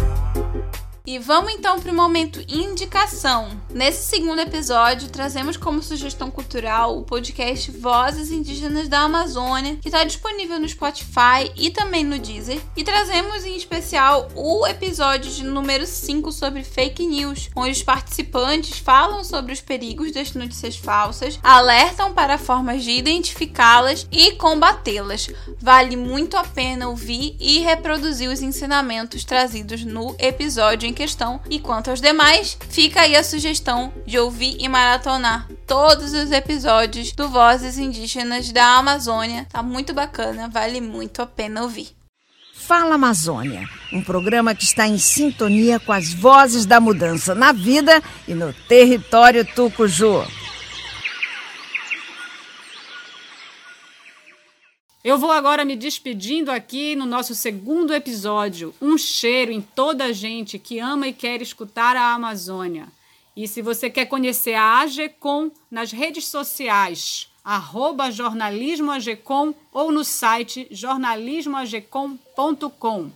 E 1.08 1.20
vamos 1.20 1.54
então 1.54 1.80
para 1.80 1.91
o 1.91 1.96
momento 1.96 2.44
indicação. 2.48 3.50
Nesse 3.70 4.08
segundo 4.08 4.39
episódio, 4.39 5.08
trazemos 5.10 5.56
como 5.56 5.84
sugestão 5.84 6.32
cultural 6.32 6.98
o 6.98 7.04
podcast 7.04 7.70
Vozes 7.70 8.32
Indígenas 8.32 8.88
da 8.88 9.02
Amazônia, 9.02 9.76
que 9.76 9.88
está 9.88 10.04
disponível 10.04 10.60
no 10.60 10.68
Spotify 10.68 11.52
e 11.56 11.70
também 11.70 12.04
no 12.04 12.18
Deezer. 12.18 12.60
E 12.76 12.84
trazemos 12.84 13.46
em 13.46 13.56
especial 13.56 14.30
o 14.34 14.65
episódio 14.65 15.32
de 15.32 15.44
número 15.44 15.86
5 15.86 16.32
sobre 16.32 16.63
fake 16.63 17.06
news, 17.06 17.52
onde 17.56 17.72
os 17.72 17.84
participantes 17.84 18.80
falam 18.80 19.24
sobre 19.24 19.54
os 19.54 19.62
perigos 19.62 20.12
das 20.12 20.34
notícias 20.34 20.76
falsas, 20.76 21.39
alertam 21.44 22.15
para 22.15 22.39
formas 22.39 22.84
de 22.84 22.89
identificá-las 22.89 24.08
e 24.12 24.32
combatê-las. 24.32 25.30
Vale 25.62 25.96
muito 25.96 26.36
a 26.36 26.44
pena 26.44 26.89
ouvir 26.89 27.36
e 27.39 27.60
reproduzir 27.60 28.28
os 28.28 28.41
ensinamentos 28.41 29.24
trazidos 29.24 29.86
no 29.86 30.15
episódio 30.18 30.89
em 30.89 30.95
questão. 30.96 31.40
E 31.48 31.60
quanto 31.60 31.92
aos 31.92 32.02
demais, 32.02 32.58
fica 32.70 33.02
aí 33.02 33.16
a 33.16 33.24
sugestão 33.24 33.94
de 34.08 34.18
ouvir 34.18 34.58
e 34.60 34.68
maratonar 34.68 35.48
todos 35.68 36.14
os 36.14 36.32
episódios 36.32 37.12
do 37.12 37.30
Vozes 37.30 37.78
Indígenas 37.78 38.52
da 38.52 38.78
Amazônia. 38.78 39.46
Tá 39.52 39.62
muito 39.62 39.94
bacana, 39.94 40.50
vale 40.50 40.82
muito 40.82 41.22
a 41.22 41.28
pena 41.28 41.62
ouvir. 41.62 41.90
Fala 42.56 42.96
Amazônia, 42.96 43.64
um 43.94 44.02
programa 44.02 44.56
que 44.56 44.64
está 44.64 44.88
em 44.88 44.98
sintonia 44.98 45.80
com 45.80 45.94
as 45.94 46.12
vozes 46.14 46.66
da 46.66 46.80
mudança 46.80 47.36
na 47.36 47.52
vida 47.52 48.02
e 48.28 48.34
no 48.34 48.52
território 48.68 49.46
Tucuju. 49.46 50.26
Eu 55.06 55.18
vou 55.20 55.32
agora 55.32 55.63
me 55.63 55.76
despedindo 55.76 56.52
aqui 56.52 56.96
no 56.96 57.06
nosso 57.06 57.36
segundo 57.36 57.94
episódio. 57.94 58.74
Um 58.82 58.98
cheiro 58.98 59.52
em 59.52 59.62
toda 59.62 60.06
a 60.06 60.12
gente 60.12 60.58
que 60.58 60.80
ama 60.80 61.08
e 61.08 61.13
quer 61.13 61.44
escutar 61.44 61.96
a 61.96 62.12
Amazônia. 62.12 62.88
E 63.38 63.48
se 63.48 63.62
você 63.62 63.88
quer 63.88 64.08
conhecer 64.08 64.56
a 64.56 64.80
AGECOM 64.80 65.52
nas 65.70 65.91
redes 65.91 66.26
sociais, 66.26 67.32
arroba 67.44 68.10
jornalismoagecom 68.10 69.54
ou 69.72 69.91
no 69.91 70.04
site 70.04 70.68
jornalismoagecom.com. 70.72 73.12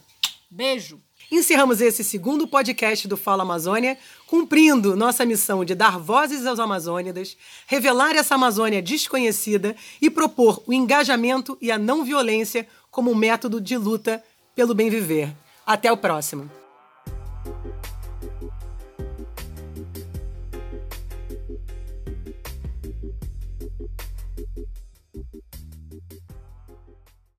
Beijo! 0.47 1.01
Encerramos 1.31 1.79
esse 1.79 2.03
segundo 2.03 2.47
podcast 2.47 3.07
do 3.07 3.15
Fala 3.15 3.43
Amazônia, 3.43 3.97
cumprindo 4.25 4.95
nossa 4.95 5.25
missão 5.25 5.63
de 5.63 5.75
dar 5.75 5.99
vozes 5.99 6.45
aos 6.45 6.59
amazônidas, 6.59 7.37
revelar 7.67 8.15
essa 8.15 8.33
Amazônia 8.33 8.81
desconhecida 8.81 9.75
e 10.01 10.09
propor 10.09 10.63
o 10.65 10.73
engajamento 10.73 11.55
e 11.61 11.71
a 11.71 11.77
não 11.77 12.03
violência 12.03 12.67
como 12.89 13.13
método 13.13 13.61
de 13.61 13.77
luta 13.77 14.23
pelo 14.55 14.73
bem 14.73 14.89
viver. 14.89 15.31
Até 15.65 15.91
o 15.91 15.97
próximo. 15.97 16.58